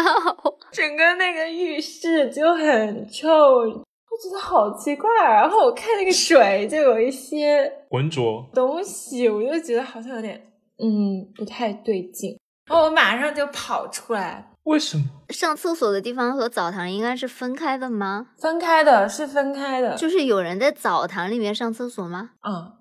[0.71, 5.09] 整个那个浴室就很臭，我觉得好奇怪。
[5.25, 8.45] 啊然后我看那个水就有一些 浑浊。
[8.53, 10.41] 东西，我就觉得好像有点
[10.81, 15.03] 嗯不太对劲，然后我马上就跑出来，为什么？
[15.29, 18.27] 上厕所的地方和澡堂应该是分开的吗？
[18.39, 22.31] 分开的是分开的，就是有人在澡堂里面上厕所吗？
[22.47, 22.71] 嗯，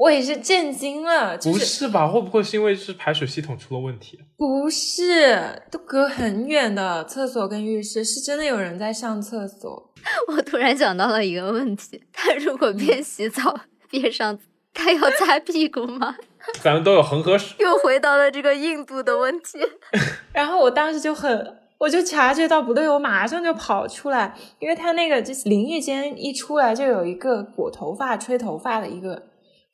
[0.00, 2.08] 我也是震惊了，就不是是吧？
[2.08, 4.18] 会不会是因为是排水系统出了问题？
[4.34, 9.92] 不是都隔很远的厕所跟浴室，是真的有人在上厕所。
[10.28, 13.54] 我突然想到了一个问题：他如果边洗澡
[13.90, 14.38] 边上，
[14.72, 16.16] 他要擦屁股吗？
[16.62, 19.58] 咱们都有恒河水，又回到了这个印度的问题。
[20.32, 29.24] 然后我当时就很，我就察觉到不对，我马上就跑出来，因为他那个就是淋浴间一出来就有一个裹头发、吹头发的一个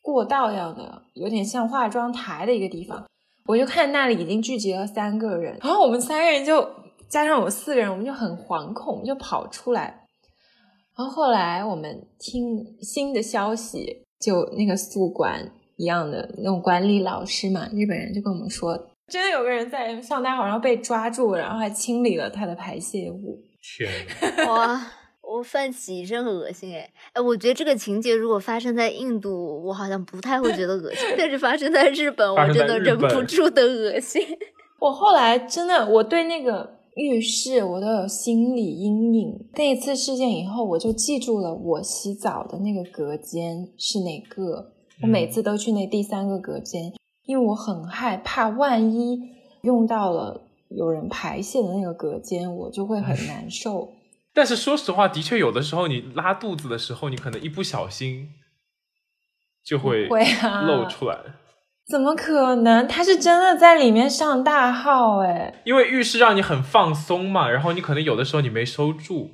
[0.07, 3.05] 过道样的，有点像化妆台的一个地方。
[3.47, 6.65] 我就看那里已经聚集了三个人，然后我们三个人就
[7.09, 10.07] 加上我四个人，我们就很惶恐，就跑出来。
[10.97, 15.45] 然后后来我们听新的消息，就那个宿管
[15.77, 18.77] 一样的那种管理老师嘛，日本人就跟我们说，
[19.09, 23.43] 真的有个人在上大号，然后被抓住，然后还清理了他的排泄物。
[23.61, 23.91] 天
[24.39, 24.53] 哪！
[24.53, 24.87] 哇，
[25.27, 34.23] 我泛起一阵恶心哎哎，我觉得这个情节如果发生在印度，我好像不太会觉得恶心，但是发生在日本，我真的忍不住的恶心。
[34.79, 39.49] 我后来真的，我对那个浴室我都有心理阴影。
[39.55, 44.73] 那一次事件以后，我就记住了我洗澡的那个隔间是哪个。
[45.03, 46.93] 我每次都去那第三个隔间，
[47.25, 49.19] 因为我很害怕，万一
[49.63, 53.91] 用到了有人排泄的那个隔间，我就会很难受。
[54.37, 58.29] 但是说实话，的确有的时候你拉肚子的时候，你可能一不小心
[59.65, 61.19] 就会会啊露出来。
[61.89, 62.87] 怎么可能？
[62.87, 65.63] 他是真的在里面上大号哎！
[65.65, 69.31] 因为浴室让你很放松嘛，然后你可能有的时候你没收住，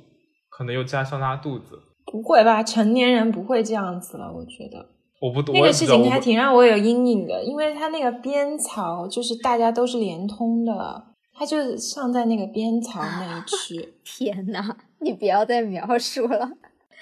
[0.49, 1.81] 可能又加上拉肚子。
[2.05, 2.63] 不会吧？
[2.63, 4.87] 成年人不会这样子了，我觉得。
[5.19, 13.93] 我不，那个事情还挺让我有阴影的，因为它那个边槽就是大家都是连通的，它就是上在那个边槽那一区。
[14.05, 16.51] 天呐，你不要再描述了。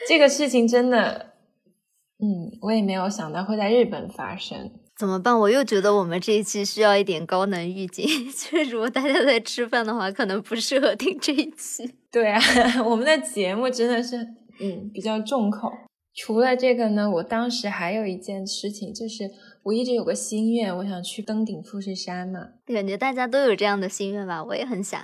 [0.08, 1.34] 这个事情真的，
[2.20, 4.72] 嗯，我也没有想到会在日本发生。
[4.98, 5.38] 怎么办？
[5.40, 11.92] 我又觉得我们这一期需要一点高能预警， 就是如果大家在吃饭的话，可能不适合听这一期。
[12.12, 12.40] 对啊，
[12.86, 14.18] 我们的节目真的是，
[14.60, 15.72] 嗯，比较重口。
[16.14, 19.32] 除了这个呢，我当时还有一件事情，就是
[19.64, 22.50] 我一直有个心愿，我想去登顶富士山嘛。
[22.66, 25.02] 感觉大家都有这样的心愿吧，我也很想。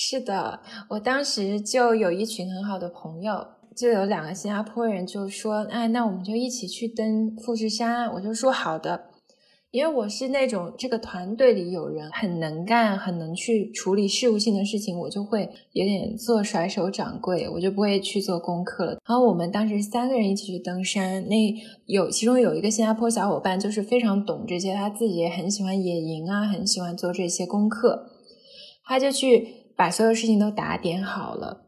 [0.00, 3.44] 是的，我当时就有一群很好的朋友，
[3.76, 9.06] 就有两个新加坡人就说：“哎，那我们就一起去登富士山。”我就说好的。
[9.72, 18.98] 因为我是那种这个团队里有人很能干、很能去处理事务性的事情，我就会有点做甩手掌柜，我就不会去做功课了。
[19.04, 21.34] 然后我们当时三个人一起去登山，那
[21.86, 28.06] 有其中有一个新加坡小伙伴就是非常懂这些，他自己也很喜欢野营啊，很喜欢做这些功课，
[28.84, 31.62] 他就去把所有事情都打点好了。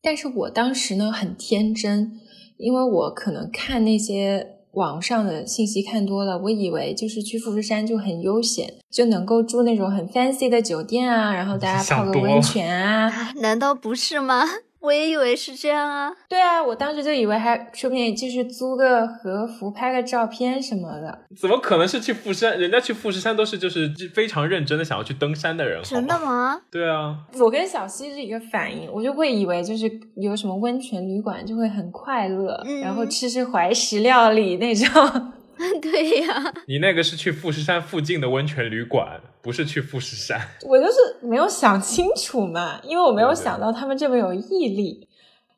[0.00, 2.20] 但是我当时呢很天真，
[2.58, 4.58] 因为我可能看那些。
[4.72, 14.46] 网上的信息看多了，我以为就是去富士山就很悠闲，就能够住那种很 fancy 的酒店啊，然后大家泡个温泉啊，难道不是吗？
[14.82, 22.58] 我也以为是这样啊，对啊，我当时就以为还说不定就是租个和服拍个照片什么的，怎么可能是去富士山？
[22.58, 26.60] 人家去富士山都是就是非常认真的想要去登山的人，真的吗？
[26.70, 35.32] 对啊，我跟小溪是一个反应，我就会以为就是有什么温泉旅馆就会很快乐，然后吃吃怀石料理那种。
[35.80, 40.40] 对呀，你那个是去富士山附近的温泉旅馆，不是去富士山。
[40.62, 40.92] 我就是
[41.22, 45.08] 没有想清楚嘛，因为我没有想到他们这么有毅力。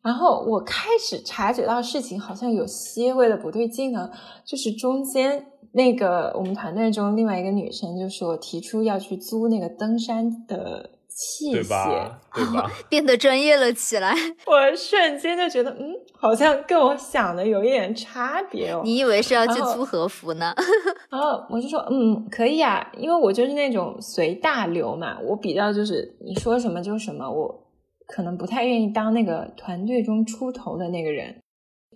[0.02, 4.10] 然后我开始察觉到事情好像有些微的不对劲呢，
[4.44, 10.90] 就是中间那个我们团队中另外一个女生就说提出要去租那个登山的。
[11.14, 12.70] 器械，对吧？
[12.90, 14.12] 变得专业了起来。
[14.46, 18.82] 我瞬间就觉得，嗯，好像跟我想的有一点差别哦。
[18.84, 20.52] 你以为是要去租和服呢？
[21.08, 25.18] 然后我就说，嗯，可以啊，因为我就是那种随大流嘛。
[25.20, 27.64] 我比较就是你说什么就什么，我
[28.08, 31.40] 可能不太愿意当那个团队中出头的那个人。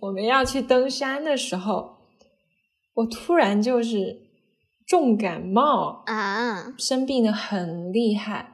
[0.01, 1.97] 我们要去登山的时候，
[2.93, 4.21] 我突然就是
[4.87, 8.48] 重感冒啊，生病的很厉害。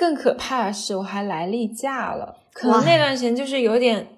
[0.00, 2.38] 更可怕的是，我还来例假了。
[2.54, 4.08] 可能那段时间就是有点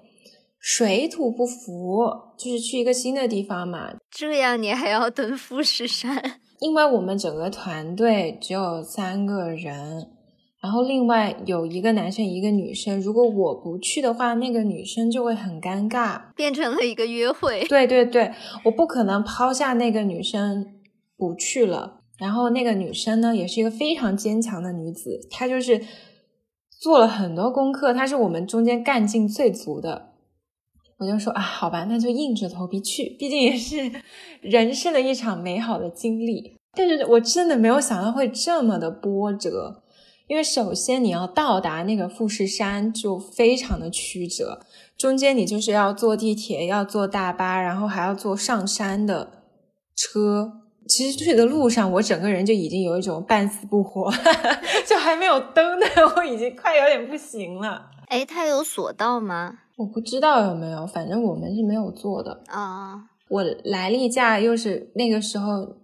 [0.57, 3.91] 水土不服，就是去一个新的地方嘛。
[4.09, 6.39] 这样你还要蹲富士山？
[6.61, 10.07] 因为我们整个团队只有三个人，
[10.61, 13.01] 然后另外有一个男生，一个女生。
[13.01, 17.65] 如果我不去的话，那个女生就会很尴尬，变成了一个约会。
[17.65, 18.31] 对对对，
[18.63, 20.65] 我不可能抛下那个女生
[21.17, 21.99] 不去了。
[22.17, 25.83] 然后那个女生呢，也是一个非常坚强的女子，她就是
[26.79, 30.09] 做了很多功课，她是我们中间干劲最足的。
[30.99, 33.91] 我就说啊，好吧，那就硬着头皮去，毕竟也是
[34.41, 36.55] 人生的一场美好的经历。
[36.75, 39.83] 但是我真的没有想到会这么的波折，
[40.27, 44.61] 因为首先你要到达那个富士山就非常的曲折，
[44.97, 49.43] 中间你就是要坐地铁，要坐大巴，然后还要坐上山的
[49.95, 50.62] 车。
[50.87, 54.11] 其实去的路上，我整个人就已经有一种半死不活，
[54.87, 55.85] 就还没有灯的，
[56.17, 57.89] 我已经快有点不行了。
[58.07, 59.59] 哎，它有索道吗？
[59.77, 63.09] 我不知道有没有，反正我们是没有做的啊。
[63.29, 65.77] 我来例假又是那个时候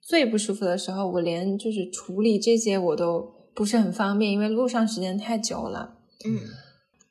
[0.00, 5.96] 最不舒服的时候，我连就是处理这些我都不是很方便，因为路上时间太久了。
[6.24, 6.38] 嗯，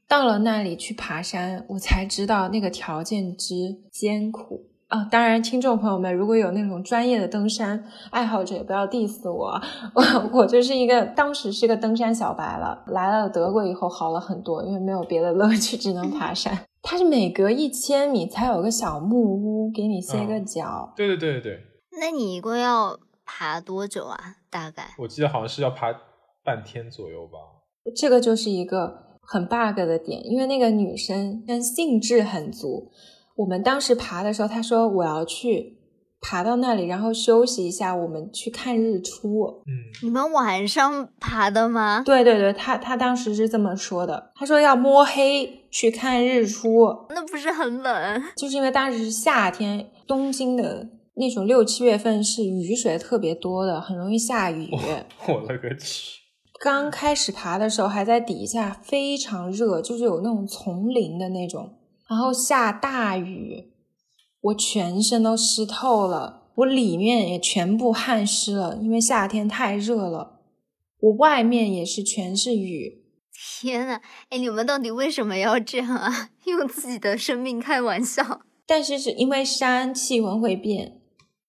[0.08, 4.66] 到了那里去爬山，我才知道那个条件之艰苦。
[4.88, 9.60] 啊，当然，听众朋友们，如果有那种专业的登山爱好者，也不要 diss 我，
[9.96, 12.84] 我我就是一个当时是个登山小白了。
[12.88, 16.66] 来了德国以后好了很多，因为没有别的乐趣，只能爬山。
[16.84, 20.94] 它是每隔一千米才有个小木屋给你歇个脚。
[20.96, 21.60] 对对对对对。
[22.00, 24.18] 那你一共要爬多久啊？
[24.52, 24.94] 大概？
[25.00, 25.88] 我记得好像是要爬
[26.44, 27.40] 半天左右吧。
[27.96, 32.92] 这个就是一个很 bug 的点，因为那个女生兴致很足。
[33.36, 35.78] 我们当时爬的时候，他说我要去
[36.22, 39.62] 爬到那里，然后休息一下，我们去看日出。
[39.68, 39.72] 嗯，
[40.04, 42.02] 你们晚上爬的吗？
[42.06, 48.24] 对对对，他他当时是这么说的，他说要摸黑去看日出，那不是很冷？
[48.38, 54.70] 就是因为当时是夏天，东京的那种六七月份是雨水特别多的，很容易下雨。
[55.28, 56.22] 我勒个去！
[56.62, 61.70] 刚开始爬的时候还在底下，非常热，就是有那种丛林的那种。
[62.08, 63.74] 然后下大雨，
[64.42, 70.40] 我全身都湿透了，我里面也全部汗湿了，因为夏天太热了。
[71.00, 73.04] 我外面也是全是雨。
[73.60, 74.00] 天呐，
[74.30, 76.30] 哎，你们到底为什么要这样啊？
[76.46, 78.42] 用自己的生命开玩笑？
[78.68, 81.02] 但是是因为山气温会变，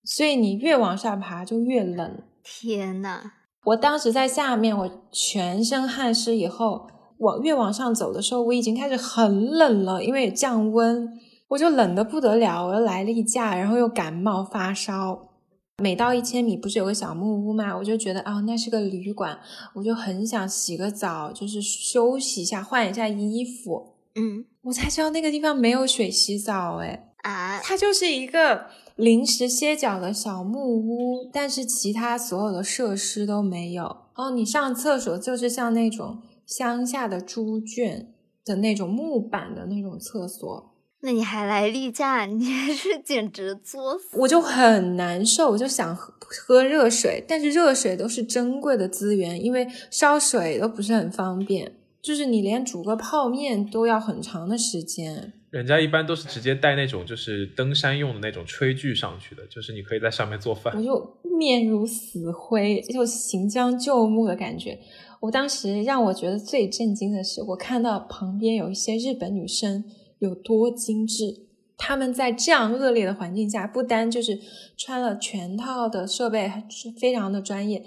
[0.04, 2.22] 所以你越往上爬就越冷。
[2.42, 3.32] 天呐，
[3.64, 6.88] 我当时在下面，我全身汗湿以后。
[7.18, 11.08] 往越往上走的时候，我已经开始很冷了，因为降温，
[11.48, 12.66] 我就冷的不得了。
[12.66, 15.30] 我又来例假，然后又感冒发烧。
[15.82, 19.38] 每到一千米，不是有个小木屋嘛，我就觉得啊，那是个旅馆，
[19.74, 23.94] 我就很想洗个澡，就是休息一下，换一下衣服。
[24.14, 33.84] 嗯，我才知道那个地方没有水洗澡，哎啊，它就是一个临时歇脚的小木屋，但是其他所有的设施都没有。
[34.14, 44.16] 哦你上厕所就是像那种乡下的猪圈的那种木板的那种厕所，那你还来例假，你还 是简直作死！
[44.18, 55.32] 我就很难受，我就想喝喝热水，但是热水都是珍贵的资源，因为烧水都不是很方便，就是你连煮个泡面都要很长的时间。
[55.50, 60.82] 人家一般都是直接带那种就是登山用的那种炊具上去的，就是你可以在上面做饭我。
[60.82, 64.78] 就面如死灰，就行将就木的感觉。
[65.26, 69.84] 我当时让我觉得最震惊的是，我看到旁边有一些日本女生
[70.20, 71.46] 有多精致。
[71.76, 74.38] 她们在这样恶劣的环境下，不单就是
[74.76, 77.82] 穿了全套的设备，是非常的专业，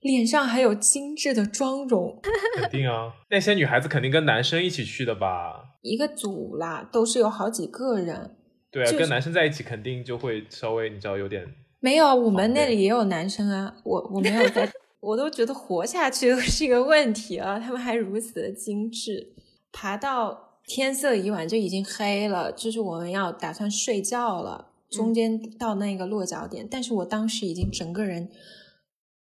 [0.00, 2.18] 脸上还有精致的妆容。
[2.56, 5.76] 肯定啊，那些女孩子肯定跟男生一起去的吧？
[5.82, 8.36] 一个组啦，都是有好几个人。
[8.70, 11.44] 对啊，就是跟男生在一起肯定就会稍微你知道有点
[11.80, 14.70] 没有，我们那里也有男生啊，我我没有在，
[15.04, 19.34] 我都觉得活下去都是一个问题了，他们还如此的精致，
[19.70, 28.30] 爬到天色已晚就已经黑了，就是我们要打算睡觉了，中间到那个落脚点，但是我当时已经整个人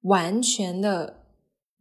[0.01, 1.23] 完全的，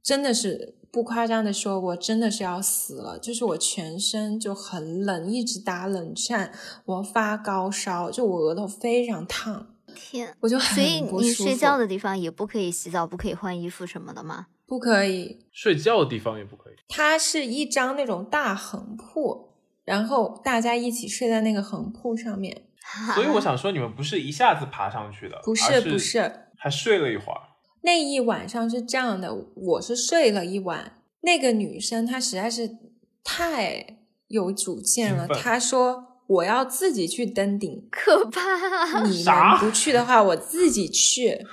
[0.02, 6.52] 真的是不夸张的说，我真的是要死了，就是我全身就很冷，一直打冷战，
[6.86, 9.71] 我发高烧，就我额头非常烫。
[9.94, 14.46] 天，我就很所以你睡觉的地方也不可以洗澡，不可以换衣服什么的吗？
[14.66, 16.74] 不可以，睡觉的地方也不可以。
[16.88, 19.50] 它是一张那种大横铺，
[19.84, 22.64] 然后大家一起睡在那个横铺上面。
[23.14, 27.40] 所以我想说，你们不是一下子爬上去的，不是不是，还睡了一会儿。
[27.82, 32.78] 那一晚上是这样的，我是睡了一晚，那个女生她实在是
[33.22, 39.02] 太有主见了，她说我要自己去登顶，可怕！
[39.04, 41.46] 你们不去的话，我自己去。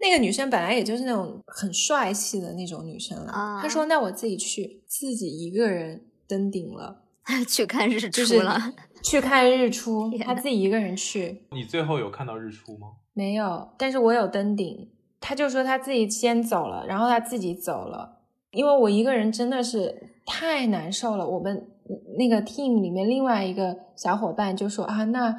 [0.00, 7.02] 那个女生本来也就是那种很帅气的那种女生了，啊她说：“那我自己去，自己一个人登顶了，
[7.48, 10.10] 去看日就是出了，去看日出。
[10.24, 12.88] 她自己一个人去，你最后有看到日出吗？
[13.14, 14.90] 没有，但是我有登顶。
[15.20, 18.18] 她就说她自己先走了，然后她自己走了，
[18.50, 21.26] 因为我一个人真的是太难受了。
[21.26, 21.66] 我们
[22.18, 25.34] 那个 team 里面另外一个小伙伴就说啊，那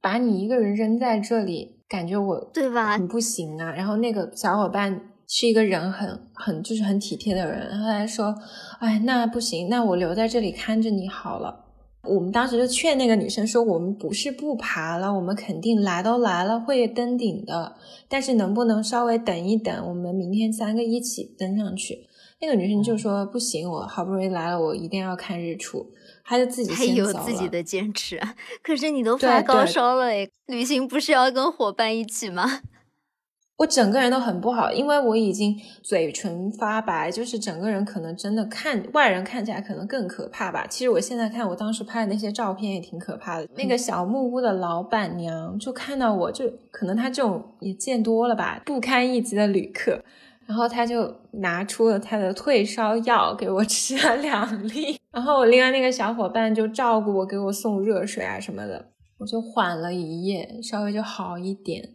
[0.00, 3.70] 把你一个人扔在这里，感觉我对吧很不行啊。
[3.72, 8.34] 然后那个小伙伴是一个人很很就是很体贴的人，然后来说，
[8.78, 11.66] 哎，那不行，那我留在这里看着你好了。
[12.02, 17.74] 我们当时就劝那个女生说，我们不是不爬了，我们肯定来都来了会登顶的，
[18.08, 22.06] 但是能不能稍微等一等，我们明天三个一起登上去？
[22.40, 25.86] 那个女生就说不行，我好不容易来了，我一定要看日出，
[26.24, 27.24] 她就自己还有先走了。
[27.24, 28.18] 自己的坚持。
[28.62, 32.60] 可是你都发高烧了诶，旅行不是要跟伙伴一起吗？
[33.60, 40.66] 我整个人都很不好，因为我已经嘴唇发白，就是整个人可能真的看外人看起来可能更可怕吧。
[40.66, 43.46] 其实我现在看我当时拍的那些照片也挺可怕的。
[43.54, 50.02] 那个小木屋的老板娘就看到我就可能她这种也见多了吧，不堪一击的旅客，
[50.50, 61.90] 然后他就拿出了他的退烧药给我吃了两粒，然后我另外那个小伙伴就照顾我，给我送热水啊什么的，我就缓了一夜，稍微就好一点。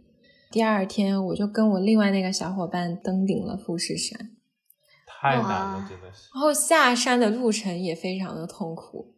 [0.49, 4.31] 第二天，我就跟我另外那个小伙伴登顶了富士山，
[5.05, 6.29] 太难了，真的是。
[6.33, 9.13] 然后下山的路程也非常的痛苦，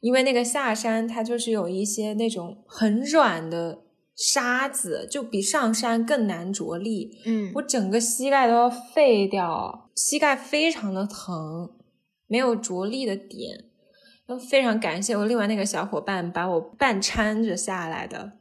[0.00, 3.80] 因为那个下山它就是有一些那种很软的
[4.18, 7.20] 沙子，就比上山更难着力。
[7.24, 11.70] 嗯我整个膝盖都要废掉，膝盖非常的疼，
[12.26, 13.66] 没有着力的点。
[14.26, 18.32] 那非常感谢我另外那个小伙伴把我半搀着下来的，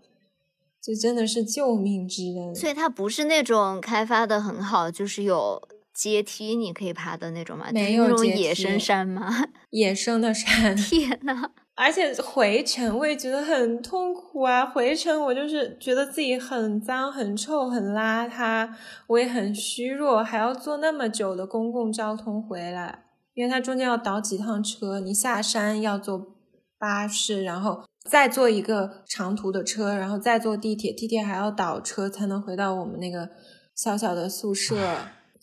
[0.81, 2.55] 这真的是救命之恩。
[2.55, 5.61] 所以它不是那种开发的很好，就是有
[5.93, 7.67] 阶梯你可以爬的那种吗？
[7.71, 9.31] 没有那种野生山吗？
[9.69, 14.65] 野生的山，天呐，而且回程我也觉得很痛苦啊！
[14.65, 18.67] 回程我就是觉得自己很脏、很臭、很邋遢，
[19.05, 23.03] 我也很虚弱，还要坐那么久的公共交通回来，
[23.35, 26.35] 因为它中间要倒几趟车，你下山要坐
[26.79, 33.29] 巴士，然后再坐一个长途的车，然后再坐地铁，地铁还要倒车才能回到我们那个
[33.75, 34.75] 小小的宿舍。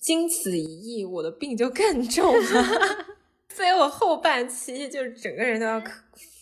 [0.01, 2.65] 经此一役，我的病就更重了。
[3.55, 5.91] 所以我后半期就是整个人都要咳，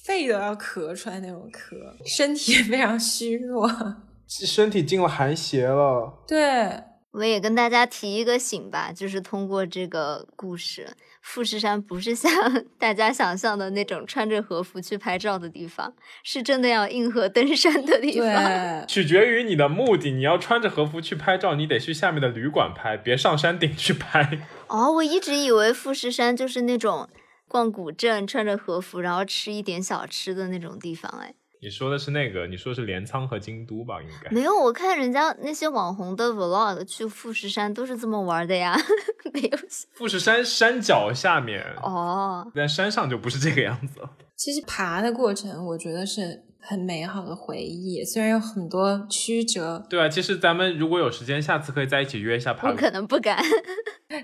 [0.03, 3.71] 肺都要咳出来那种咳，身体也非常虚弱。
[4.27, 6.25] 身体进了寒邪了。
[6.27, 10.89] 对，我们也跟大家提一个醒吧，就是通过这个故事，
[11.23, 12.31] 富士山不是像
[12.79, 15.95] 大家想象的那种穿着和服去拍照的地方，
[16.25, 18.27] 是真的要硬核登山的地方。
[18.27, 20.11] 对， 取决于你的目的。
[20.11, 24.41] 你要穿着和服去拍照，你得去下面的旅馆拍，别上山顶去拍。
[24.67, 27.09] 哦，我一直以为富士山就是那种
[27.47, 31.11] 逛古镇、穿着和服，然后吃一点小吃的那种地方。
[31.23, 31.35] 哎，
[31.65, 34.03] 你说的是那个，你说是镰仓和京都吧？
[34.03, 38.77] 应该没有，我看人家那些网红的 vlog 去富士山都是这么玩的呀，
[39.33, 39.51] 没有。
[39.93, 44.11] 富士山山脚下面，哦，在山上就不是这个样子了。
[44.37, 49.85] 其实爬的过程，我觉得是很美好的回忆，虽然有很多曲折。
[49.89, 52.69] 对啊，其实咱们如果有时间，下次可以在一起约一下爬。
[52.69, 53.43] 我可能不敢。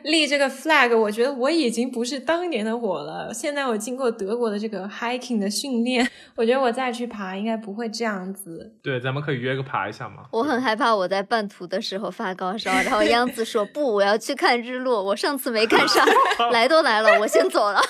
[0.04, 3.32] 立这个 flag，我觉得我已经不是当年的我了。
[3.32, 6.06] 现在我经过德国的这个 hiking 的训练，
[6.36, 8.76] 我觉得我再去爬应该不会这样子。
[8.82, 10.24] 对，咱们可以约个爬一下吗。
[10.30, 16.06] 我很害怕我在半途的时候发高烧，然后央子说 不，我要去看日落，我上次没看上，
[16.52, 17.80] 来都来了，我先走了。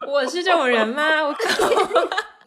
[0.08, 1.22] 我是这种人吗？
[1.24, 1.68] 我靠！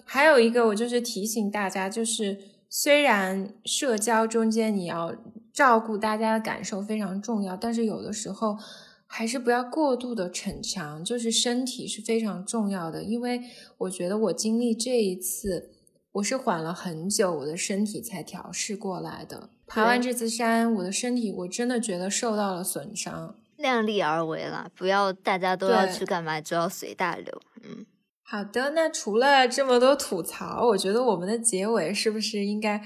[0.06, 2.38] 还有一个，我就是提醒大家，就是
[2.70, 5.16] 虽然社交中间你要。
[5.54, 8.58] 照顾大家的感受非常重要，但是有的时候
[9.06, 13.04] 还是不要过度的逞强，就是身体是非常重要的。
[13.04, 13.40] 因为
[13.78, 15.70] 我觉得我经历这一次，
[16.14, 19.52] 我是缓了很久，我的身体才调试过来的。
[19.68, 23.36] 爬完这次山，我的身体我真的觉得受到了损伤。
[23.64, 27.42] 量力而为啦，不要大家都要去干嘛就要随大流。
[27.64, 27.84] 嗯，
[28.22, 28.70] 好的。
[28.76, 32.80] 那除了这么多吐槽，我觉得我们的结尾是不是应该？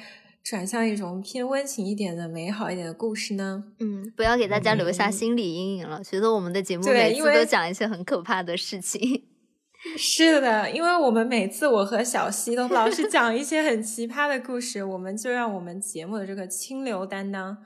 [0.50, 3.66] 转向一种偏温情一点的、美好一点的故事呢？
[3.82, 6.02] 嗯，不要给大家留下心理阴影了。
[6.02, 9.26] 觉得我们的节目每次都讲一些很可怕的事情。
[10.00, 17.58] 是的，因为我们每次我和小溪都老是讲一些很奇葩的故事，我们就让我们节目的这个清流担当。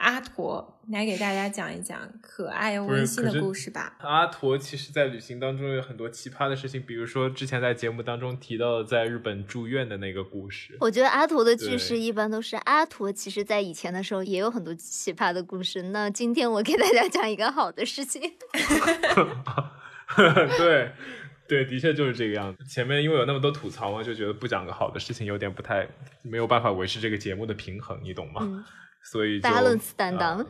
[0.00, 3.96] 阿驼来给大家讲一讲可爱又温馨的故事吧。
[4.00, 10.74] 阿驼其实，在旅行当中有很多奇葩的事情，比如说之前在节目当中提到的在日本住院的那个故事。
[10.80, 15.82] 我觉得阿驼的句式一般都是阿驼，其实在以前的时候也有很多奇葩的故事。
[15.82, 18.22] 那今天我给大家讲一个好的事情。
[20.56, 20.92] 对，
[21.46, 22.64] 对，的确就是这个样子。
[22.64, 25.86] 前面因为有那么多吐槽嘛，就觉得不讲个好的事情有点不太
[26.22, 28.64] 没有办法维持这个节目的平衡，你懂吗？
[29.02, 30.44] 所以，balance 担当，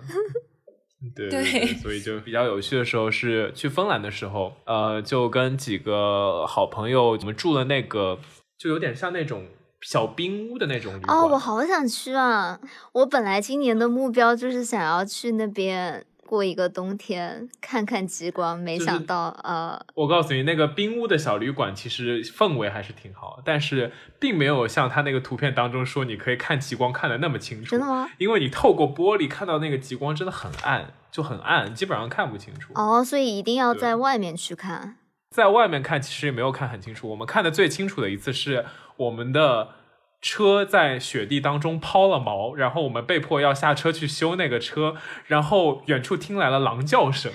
[1.17, 8.19] 对对，所以就比较有趣的时候是去芬兰的时候，呃，就跟几个好朋友，我们住了那个，
[8.59, 9.47] 就有点像那种
[9.81, 11.17] 小冰屋的那种旅馆。
[11.17, 12.61] 哦，我好想去啊！
[12.93, 16.05] 我本来今年的目标就是想要去那边。
[16.31, 27.73] 过一个冬天看看极光，没想到呃，我告诉你，那个冰屋的小旅馆其实氛围还是挺好，但是并没有像他那个图片当中说你可以看极光看的那么清楚。
[27.73, 28.09] 真的吗？
[28.19, 32.73] 因为你透过玻璃看到那个极光真的很暗，就很暗，基本上看不清楚。
[32.77, 34.99] 哦，所以一定要在外面去看。
[35.35, 38.65] 在外面看其实也没有看很清楚，我们看的最清楚的一次是
[38.99, 39.80] 我们的。
[40.23, 44.95] 车在雪地当中抛了锚，然后我们被迫要下车去修那个车，
[45.27, 47.33] 然后远处听来了狼叫声，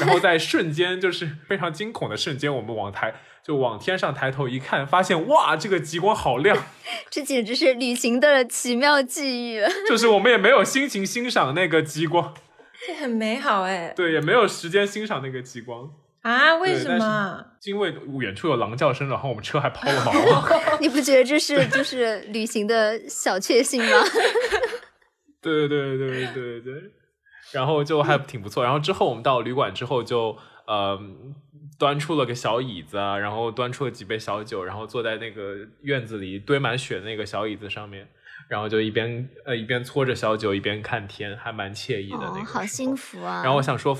[0.00, 6.56] 然后在瞬间就是非常惊恐的瞬间，我们往台就往天上抬头一看，发现哇，这个极光好亮，
[7.08, 9.62] 这简直是旅行的奇妙际遇。
[9.88, 12.34] 就是我们也没有心情欣赏那个极光，
[12.86, 13.94] 这很美好哎。
[13.96, 15.90] 对，也没有时间欣赏那个极光。
[16.26, 16.56] 啊？
[16.56, 17.44] 为什么？
[17.64, 20.78] 因为远处有狼叫声，然后我们车还抛了 锚。
[20.82, 23.90] 你不觉得这是就是旅行的小确幸吗？
[25.40, 26.74] 对对对对对对，
[27.52, 28.64] 然后就还挺不错。
[28.64, 30.98] 然后之后我们到旅馆之后，就呃
[31.78, 38.08] 端出了个小椅子啊，然后端出了几杯小酒，然后坐在那个院子里堆满雪的那个小椅子上面，
[38.48, 42.44] 然后就一边呃一边搓着小酒，一边看天，还蛮惬意的那个。
[42.44, 43.42] 好幸福啊！
[43.42, 43.96] 然后我想说。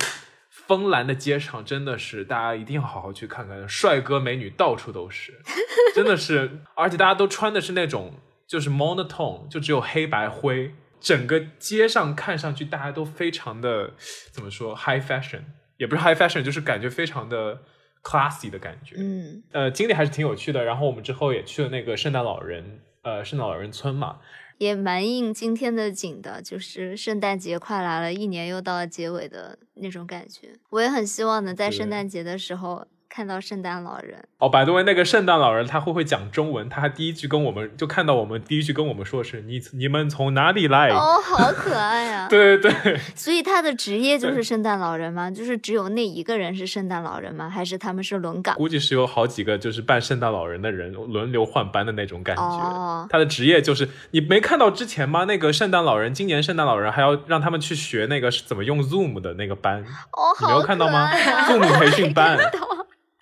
[0.67, 5.41] 芬兰的街上真的是，大家一定要好好去看看，帅哥美女到处都是，
[5.95, 8.15] 真的是，而且大家都穿的是那种
[8.47, 13.95] 就是 monotone，就只有黑白灰，整个街上看上去大家都非常的
[14.33, 15.43] 怎么说 high fashion，
[15.77, 17.61] 也不是 high fashion，就是感觉非常的
[18.03, 18.97] classy 的感觉。
[18.99, 20.65] 嗯，呃，经历还是挺有趣的。
[20.65, 24.19] 然后我们之后也去了那个圣诞老人，呃，圣诞老人村嘛。
[24.59, 30.55] 也蛮应今天的景的，就是圣诞节快来了，一年又到了结尾的那种感觉。
[30.71, 32.87] 我也很希望能在圣诞节的时候。
[33.17, 34.23] 看到圣诞老人。
[34.37, 36.69] 哦，百度问那个圣诞老人他会不会讲中文？
[36.69, 40.91] 他还第一句跟我们就看到我们第一句跟我们说是你你们从哪里来？
[40.91, 42.29] 哦，好可爱啊！
[42.29, 45.31] 对对对， 所以他的职业就是圣诞老人吗？
[45.31, 47.49] 就是只有那一个人是圣诞老人吗？
[47.49, 48.55] 还是他们是轮岗？
[48.57, 52.43] 估计是有好几个就是扮圣诞老人的人轮流换班的那种感觉。
[52.43, 55.25] 哦他的职业就是你没看到之前吗？
[55.25, 62.37] 那个圣诞老人，今年圣诞老人还要让他们去学那个是怎么用 Zoom 的那个班，哦，你没有看到吗啊？Zoom 培训班。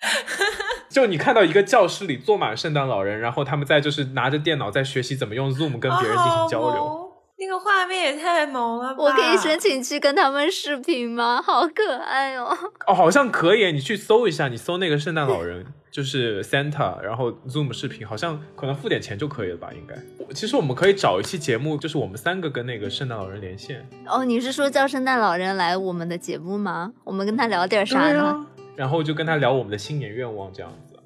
[0.89, 7.01] 就你看到一个教室里坐满圣诞老人，然后他们在就是拿着电脑在学习怎么用 Zoom 跟别人进行交流。
[7.37, 9.03] 那个画面也太萌了吧！
[9.03, 11.41] 我可以申请去跟他们视频吗？
[11.45, 12.57] 好可爱哦！
[12.87, 19.69] 哦，好像可以，你去搜一下，你搜那个圣诞老人，就是 Santa，然后 Zoom 视频，好像可能付点钱就可以了吧？
[19.73, 19.95] 应该。
[20.33, 23.85] 其实我们可以找一期节目，就是我们三个跟那个圣诞老人连线。
[24.07, 26.93] 哦，你是说叫圣诞老人来我们的节目吗？
[27.03, 28.45] 我们跟他聊点啥呢？
[28.75, 30.99] 啊然后就跟他聊我们的新年愿望这样子。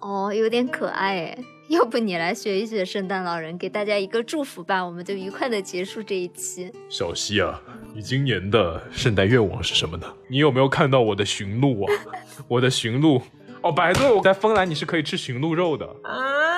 [0.00, 1.38] 哦，有点可爱哎。
[1.68, 6.72] 要不你来学一学圣诞老人，给大家一个祝福吧，我们就愉快的结束这一期。
[6.88, 7.60] 小溪啊，
[7.92, 10.06] 你今年的圣诞愿望是什么呢？
[10.28, 11.92] 你有没有看到我的驯鹿啊？
[12.46, 13.20] 我的驯鹿
[13.62, 15.84] 哦，白鹿在芬兰你是可以吃驯鹿肉的。
[16.04, 16.55] 啊，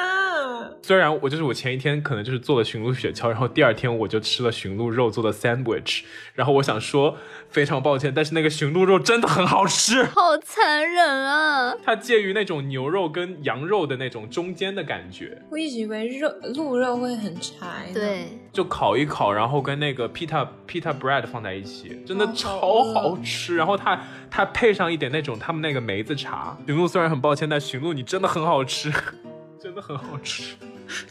[0.82, 6.02] 虽然我就是我前一天可能就是做了驯鹿雪橇，然后第二天我就吃了驯鹿肉做的 sandwich，
[6.34, 7.16] 然后我想说
[7.50, 11.74] 非常抱歉，但是那个驯鹿肉真的很好吃， 好残忍啊！
[11.84, 17.90] 它介于那种牛肉跟羊肉的那种中间的感觉，我一直以为肉鹿肉会很柴。
[17.92, 23.56] 对，就烤一烤，然后跟那个 pita pita bread 放在一起，真的超好吃。
[23.56, 24.00] 然后它
[24.30, 26.56] 它配上一点那种他们那个梅子茶。
[26.66, 29.02] 驯鹿虽然很抱歉，但驯鹿你真的很好吃，真
[29.78, 30.56] 的很好吃。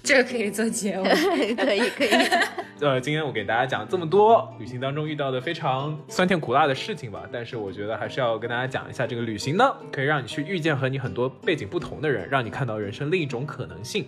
[0.03, 1.09] 这个可以做结尾。
[1.55, 2.09] 可以可以。
[2.81, 14.05] 呃，今天我给大家讲这么多旅行当中遇到的非常酸甜苦辣的事情吧，但是我觉得还是要跟大家讲一下，这个旅行呢，可以让你去遇见和你很多背景不同的人，让你看到人生另一种可能性。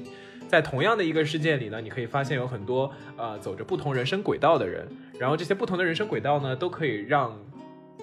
[0.48, 4.88] 在同样的一个世界里呢，你可以发现有很多呃走着不同人生轨道的人，
[5.20, 7.36] 然后这些不同的人生轨道呢，都可以让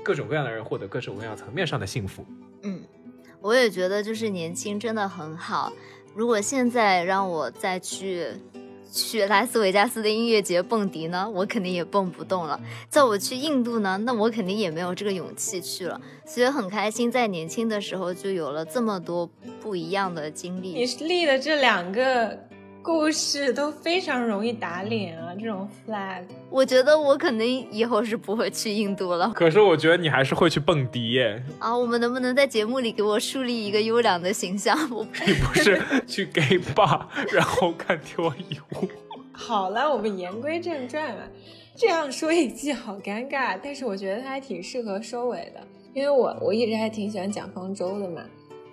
[0.02, 2.24] 各种各样的人获得各种各样层面上的幸福。
[2.62, 2.82] 嗯，
[3.40, 5.72] 我也觉得就是年轻真的很好。
[6.16, 8.28] 如果现在让我再去
[8.90, 12.58] 去拉斯维加斯的音乐节蹦迪呢，我肯定也蹦不动了。
[12.88, 16.00] 叫我去印度呢，那我肯定也没有这个勇气去了。
[16.24, 19.28] 所以很开心，在年轻的时候就有了这么多
[19.60, 20.70] 不一样的经历。
[20.70, 22.38] 你立的这两个
[22.86, 26.22] 故事都非常容易打脸啊，这种 flag。
[26.48, 31.76] 我觉得我可能以后是不会去印度了可是我觉得你还是会去蹦迪耶，啊！
[31.76, 34.78] 我们能不能在节目里给我树立一个优良的形象？
[34.94, 37.00] 我你不是去 gay bar
[37.32, 38.88] 然后看脱衣舞。
[39.34, 41.24] 好了，我们言归正传吧。
[41.74, 45.60] 这样说一句好尴尬，但是我觉得它还挺适合收尾的，
[45.92, 48.22] 因为我我一直还挺喜欢蒋方舟的嘛。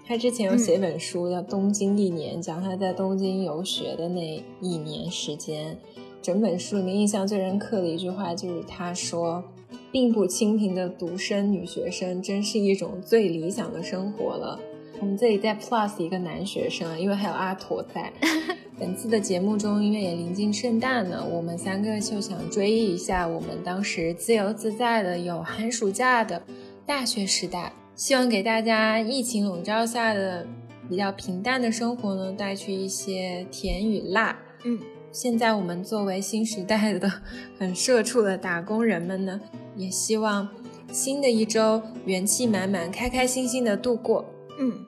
[0.06, 5.78] 他之前有写本书叫《东京一年》，讲他在东京游学的那一年时间。
[6.22, 9.44] 整本书里面印象最深刻的一句话就是他说
[9.92, 14.60] ：“并不清贫的独生女学生，真是一种最理想的生活了。”
[15.00, 18.12] 我们这里再 plus 一个男学生啊，因为还有阿驼在。
[18.80, 26.42] 本次的节目中，因为也临近圣诞了，我们三个就想追忆一下我们当时自由自在的有寒暑假的
[26.86, 30.48] 大学时代，希望给大家疫情笼罩下的
[30.90, 34.38] 比较平淡的生活呢带去一些甜与辣。
[34.64, 34.80] 嗯，
[35.12, 37.12] 现在我们作为新时代的
[37.60, 39.40] 很社畜的打工人们呢，
[39.76, 40.50] 也希望
[40.92, 44.26] 新的一周元气满满、开开心心的度过。
[44.58, 44.86] 嗯，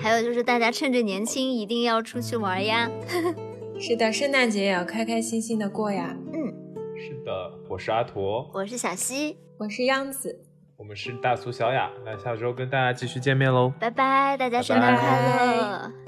[0.00, 2.90] 还有就是大家趁着年轻一定要出去玩呀。
[3.78, 6.16] 是的，圣诞节也要开开心心的过呀。
[6.32, 6.52] 嗯，
[6.96, 10.40] 是的，我是阿驼，我是小西，我是央子，
[10.76, 13.72] 我们是大苏小雅，那下周跟大家继续见面喽。
[13.80, 16.05] 拜拜，大家圣诞拜拜快乐。